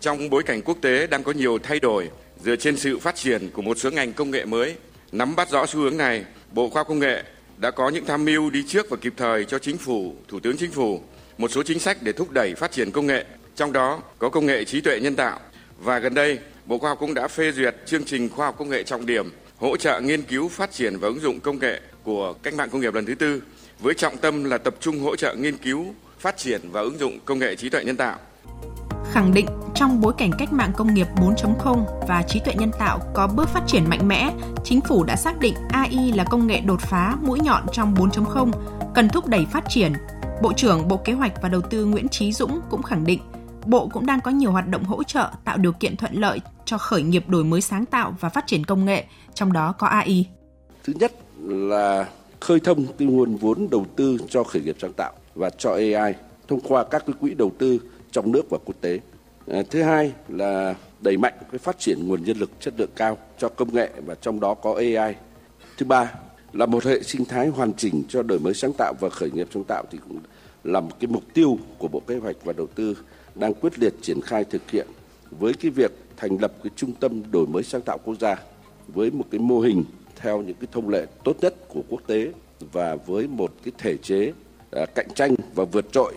Trong 0.00 0.30
bối 0.30 0.42
cảnh 0.42 0.62
quốc 0.62 0.78
tế 0.80 1.06
đang 1.06 1.22
có 1.22 1.32
nhiều 1.32 1.58
thay 1.62 1.80
đổi 1.80 2.10
dựa 2.44 2.56
trên 2.56 2.76
sự 2.76 2.98
phát 2.98 3.16
triển 3.16 3.50
của 3.52 3.62
một 3.62 3.78
số 3.78 3.90
ngành 3.90 4.12
công 4.12 4.30
nghệ 4.30 4.44
mới 4.44 4.76
Nắm 5.12 5.36
bắt 5.36 5.50
rõ 5.50 5.66
xu 5.66 5.80
hướng 5.80 5.96
này, 5.96 6.24
Bộ 6.52 6.68
Khoa 6.68 6.80
học 6.80 6.88
Công 6.88 6.98
nghệ 6.98 7.22
đã 7.56 7.70
có 7.70 7.88
những 7.88 8.06
tham 8.06 8.24
mưu 8.24 8.50
đi 8.50 8.64
trước 8.68 8.90
và 8.90 8.96
kịp 9.00 9.12
thời 9.16 9.44
cho 9.44 9.58
Chính 9.58 9.78
phủ, 9.78 10.16
Thủ 10.28 10.40
tướng 10.40 10.56
Chính 10.56 10.70
phủ 10.70 11.00
một 11.38 11.50
số 11.50 11.62
chính 11.62 11.78
sách 11.78 12.02
để 12.02 12.12
thúc 12.12 12.30
đẩy 12.30 12.54
phát 12.54 12.72
triển 12.72 12.90
công 12.90 13.06
nghệ, 13.06 13.24
trong 13.56 13.72
đó 13.72 14.00
có 14.18 14.28
công 14.28 14.46
nghệ 14.46 14.64
trí 14.64 14.80
tuệ 14.80 15.00
nhân 15.00 15.16
tạo. 15.16 15.40
Và 15.78 15.98
gần 15.98 16.14
đây, 16.14 16.38
Bộ 16.66 16.78
Khoa 16.78 16.90
học 16.90 16.98
cũng 17.00 17.14
đã 17.14 17.28
phê 17.28 17.52
duyệt 17.52 17.76
chương 17.86 18.04
trình 18.04 18.28
khoa 18.28 18.46
học 18.46 18.54
công 18.58 18.68
nghệ 18.68 18.82
trọng 18.82 19.06
điểm 19.06 19.32
hỗ 19.56 19.76
trợ 19.76 20.00
nghiên 20.00 20.22
cứu, 20.22 20.48
phát 20.48 20.72
triển 20.72 20.96
và 20.98 21.08
ứng 21.08 21.20
dụng 21.20 21.40
công 21.40 21.58
nghệ 21.58 21.80
của 22.02 22.32
cách 22.42 22.54
mạng 22.54 22.70
công 22.70 22.80
nghiệp 22.80 22.94
lần 22.94 23.06
thứ 23.06 23.14
tư 23.14 23.42
với 23.78 23.94
trọng 23.94 24.16
tâm 24.16 24.44
là 24.44 24.58
tập 24.58 24.74
trung 24.80 25.00
hỗ 25.00 25.16
trợ 25.16 25.34
nghiên 25.34 25.56
cứu, 25.56 25.94
phát 26.18 26.36
triển 26.36 26.60
và 26.70 26.80
ứng 26.80 26.98
dụng 26.98 27.18
công 27.24 27.38
nghệ 27.38 27.56
trí 27.56 27.68
tuệ 27.68 27.84
nhân 27.84 27.96
tạo 27.96 28.18
khẳng 29.12 29.34
định 29.34 29.46
trong 29.74 30.00
bối 30.00 30.12
cảnh 30.18 30.30
cách 30.38 30.52
mạng 30.52 30.72
công 30.76 30.94
nghiệp 30.94 31.06
4.0 31.16 31.84
và 32.08 32.22
trí 32.22 32.40
tuệ 32.40 32.54
nhân 32.54 32.70
tạo 32.78 33.00
có 33.14 33.26
bước 33.26 33.48
phát 33.48 33.62
triển 33.66 33.84
mạnh 33.88 34.08
mẽ, 34.08 34.32
chính 34.64 34.80
phủ 34.80 35.04
đã 35.04 35.16
xác 35.16 35.40
định 35.40 35.54
AI 35.68 36.12
là 36.12 36.24
công 36.24 36.46
nghệ 36.46 36.60
đột 36.60 36.80
phá 36.80 37.16
mũi 37.22 37.40
nhọn 37.40 37.62
trong 37.72 37.94
4.0, 37.94 38.50
cần 38.94 39.08
thúc 39.08 39.26
đẩy 39.26 39.46
phát 39.46 39.64
triển. 39.68 39.92
Bộ 40.42 40.52
trưởng 40.52 40.88
Bộ 40.88 40.96
Kế 40.96 41.12
hoạch 41.12 41.42
và 41.42 41.48
Đầu 41.48 41.60
tư 41.60 41.84
Nguyễn 41.84 42.08
Trí 42.08 42.32
Dũng 42.32 42.60
cũng 42.70 42.82
khẳng 42.82 43.04
định, 43.04 43.20
Bộ 43.66 43.88
cũng 43.92 44.06
đang 44.06 44.20
có 44.20 44.30
nhiều 44.30 44.52
hoạt 44.52 44.68
động 44.68 44.84
hỗ 44.84 45.02
trợ 45.02 45.28
tạo 45.44 45.56
điều 45.56 45.72
kiện 45.72 45.96
thuận 45.96 46.14
lợi 46.14 46.40
cho 46.64 46.78
khởi 46.78 47.02
nghiệp 47.02 47.28
đổi 47.28 47.44
mới 47.44 47.60
sáng 47.60 47.86
tạo 47.86 48.14
và 48.20 48.28
phát 48.28 48.46
triển 48.46 48.64
công 48.64 48.84
nghệ, 48.84 49.04
trong 49.34 49.52
đó 49.52 49.72
có 49.78 49.86
AI. 49.86 50.26
Thứ 50.84 50.92
nhất 50.96 51.12
là 51.42 52.06
khơi 52.40 52.60
thông 52.60 52.86
cái 52.98 53.08
nguồn 53.08 53.36
vốn 53.36 53.68
đầu 53.70 53.86
tư 53.96 54.18
cho 54.28 54.44
khởi 54.44 54.62
nghiệp 54.62 54.76
sáng 54.80 54.92
tạo 54.92 55.12
và 55.34 55.50
cho 55.50 55.70
AI 55.70 56.14
thông 56.48 56.60
qua 56.60 56.84
các 56.84 57.02
cái 57.06 57.14
quỹ 57.20 57.34
đầu 57.34 57.52
tư 57.58 57.78
trong 58.12 58.32
nước 58.32 58.50
và 58.50 58.58
quốc 58.64 58.76
tế. 58.80 59.00
À, 59.46 59.62
thứ 59.70 59.82
hai 59.82 60.12
là 60.28 60.74
đẩy 61.00 61.16
mạnh 61.16 61.34
cái 61.52 61.58
phát 61.58 61.78
triển 61.78 62.08
nguồn 62.08 62.24
nhân 62.24 62.36
lực 62.36 62.50
chất 62.60 62.74
lượng 62.76 62.90
cao 62.96 63.18
cho 63.38 63.48
công 63.48 63.74
nghệ 63.74 63.90
và 64.06 64.14
trong 64.14 64.40
đó 64.40 64.54
có 64.54 64.74
AI. 64.74 65.14
Thứ 65.78 65.86
ba 65.86 66.12
là 66.52 66.66
một 66.66 66.84
hệ 66.84 67.02
sinh 67.02 67.24
thái 67.24 67.48
hoàn 67.48 67.72
chỉnh 67.74 68.02
cho 68.08 68.22
đổi 68.22 68.38
mới 68.38 68.54
sáng 68.54 68.72
tạo 68.78 68.94
và 69.00 69.08
khởi 69.08 69.30
nghiệp 69.30 69.48
sáng 69.54 69.64
tạo 69.64 69.84
thì 69.90 69.98
cũng 70.08 70.18
là 70.64 70.80
một 70.80 71.00
cái 71.00 71.08
mục 71.08 71.22
tiêu 71.34 71.58
của 71.78 71.88
Bộ 71.88 72.00
Kế 72.00 72.16
hoạch 72.16 72.36
và 72.44 72.52
Đầu 72.52 72.66
tư 72.66 72.96
đang 73.34 73.54
quyết 73.54 73.78
liệt 73.78 73.94
triển 74.02 74.20
khai 74.20 74.44
thực 74.44 74.70
hiện 74.70 74.86
với 75.30 75.52
cái 75.52 75.70
việc 75.70 75.92
thành 76.16 76.38
lập 76.40 76.52
cái 76.62 76.70
trung 76.76 76.92
tâm 76.92 77.22
đổi 77.30 77.46
mới 77.46 77.62
sáng 77.62 77.80
tạo 77.80 77.98
quốc 78.04 78.14
gia 78.20 78.36
với 78.88 79.10
một 79.10 79.24
cái 79.30 79.38
mô 79.40 79.60
hình 79.60 79.84
theo 80.16 80.42
những 80.42 80.56
cái 80.60 80.68
thông 80.72 80.88
lệ 80.88 81.06
tốt 81.24 81.36
nhất 81.40 81.54
của 81.68 81.82
quốc 81.88 82.00
tế 82.06 82.32
và 82.72 82.96
với 83.06 83.26
một 83.26 83.52
cái 83.64 83.72
thể 83.78 83.96
chế 83.96 84.32
à, 84.70 84.86
cạnh 84.94 85.08
tranh 85.14 85.34
và 85.54 85.64
vượt 85.64 85.92
trội 85.92 86.14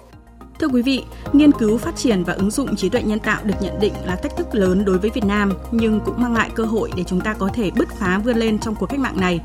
Thưa 0.60 0.68
quý 0.68 0.82
vị, 0.82 1.04
nghiên 1.34 1.52
cứu 1.52 1.78
phát 1.78 1.96
triển 1.96 2.24
và 2.24 2.34
ứng 2.34 2.52
dụng 2.52 2.76
trí 2.76 2.90
tuệ 2.90 3.04
nhân 3.04 3.20
tạo 3.20 3.42
được 3.44 3.56
nhận 3.62 3.80
định 3.80 3.94
là 4.06 4.16
thách 4.16 4.38
thức 4.38 4.56
lớn 4.56 4.86
đối 4.86 4.98
với 4.98 5.10
Việt 5.10 5.26
Nam 5.26 5.54
nhưng 5.72 6.00
cũng 6.06 6.22
mang 6.22 6.34
lại 6.34 6.50
cơ 6.56 6.66
hội 6.66 6.92
để 6.98 7.04
chúng 7.04 7.22
ta 7.22 7.34
có 7.34 7.50
thể 7.54 7.72
bứt 7.72 7.90
phá 8.00 8.22
vươn 8.24 8.38
lên 8.38 8.60
trong 8.60 8.76
cuộc 8.76 8.86
cách 8.86 9.00
mạng 9.00 9.20
này. 9.20 9.40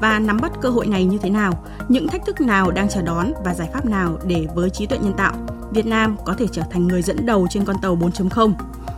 Và 0.00 0.18
nắm 0.18 0.38
bắt 0.42 0.52
cơ 0.60 0.68
hội 0.68 0.86
này 0.86 1.04
như 1.04 1.18
thế 1.18 1.30
nào, 1.30 1.64
những 1.88 2.08
thách 2.08 2.26
thức 2.26 2.40
nào 2.40 2.70
đang 2.70 2.88
chờ 2.88 3.02
đón 3.02 3.32
và 3.44 3.54
giải 3.54 3.68
pháp 3.72 3.86
nào 3.86 4.18
để 4.26 4.46
với 4.54 4.70
trí 4.70 4.86
tuệ 4.86 4.98
nhân 4.98 5.12
tạo, 5.16 5.32
Việt 5.70 5.86
Nam 5.86 6.16
có 6.24 6.34
thể 6.38 6.46
trở 6.52 6.62
thành 6.70 6.88
người 6.88 7.02
dẫn 7.02 7.26
đầu 7.26 7.46
trên 7.50 7.64
con 7.64 7.76
tàu 7.82 7.96
4.0. 7.96 8.52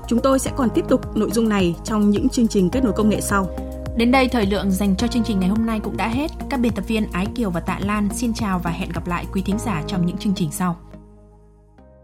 Chúng 0.09 0.21
tôi 0.21 0.39
sẽ 0.39 0.51
còn 0.57 0.69
tiếp 0.75 0.85
tục 0.89 1.17
nội 1.17 1.31
dung 1.31 1.49
này 1.49 1.75
trong 1.85 2.11
những 2.11 2.29
chương 2.29 2.49
trình 2.49 2.71
kết 2.71 2.85
nối 2.85 2.93
công 2.93 3.09
nghệ 3.09 3.21
sau. 3.21 3.49
Đến 3.97 4.11
đây 4.11 4.29
thời 4.29 4.47
lượng 4.47 4.71
dành 4.71 4.97
cho 4.97 5.07
chương 5.07 5.25
trình 5.25 5.41
ngày 5.41 5.49
hôm 5.49 5.67
nay 5.67 5.81
cũng 5.81 5.97
đã 5.97 6.09
hết. 6.09 6.31
Các 6.51 6.61
biên 6.61 6.73
tập 6.73 6.85
viên 6.89 7.13
Ái 7.13 7.27
Kiều 7.35 7.51
và 7.51 7.61
Tạ 7.61 7.79
Lan 7.83 8.09
xin 8.15 8.35
chào 8.35 8.59
và 8.59 8.71
hẹn 8.71 8.89
gặp 8.89 9.07
lại 9.07 9.27
quý 9.33 9.43
thính 9.43 9.59
giả 9.59 9.83
trong 9.87 10.07
những 10.07 10.17
chương 10.17 10.35
trình 10.35 10.53
sau. 10.53 10.77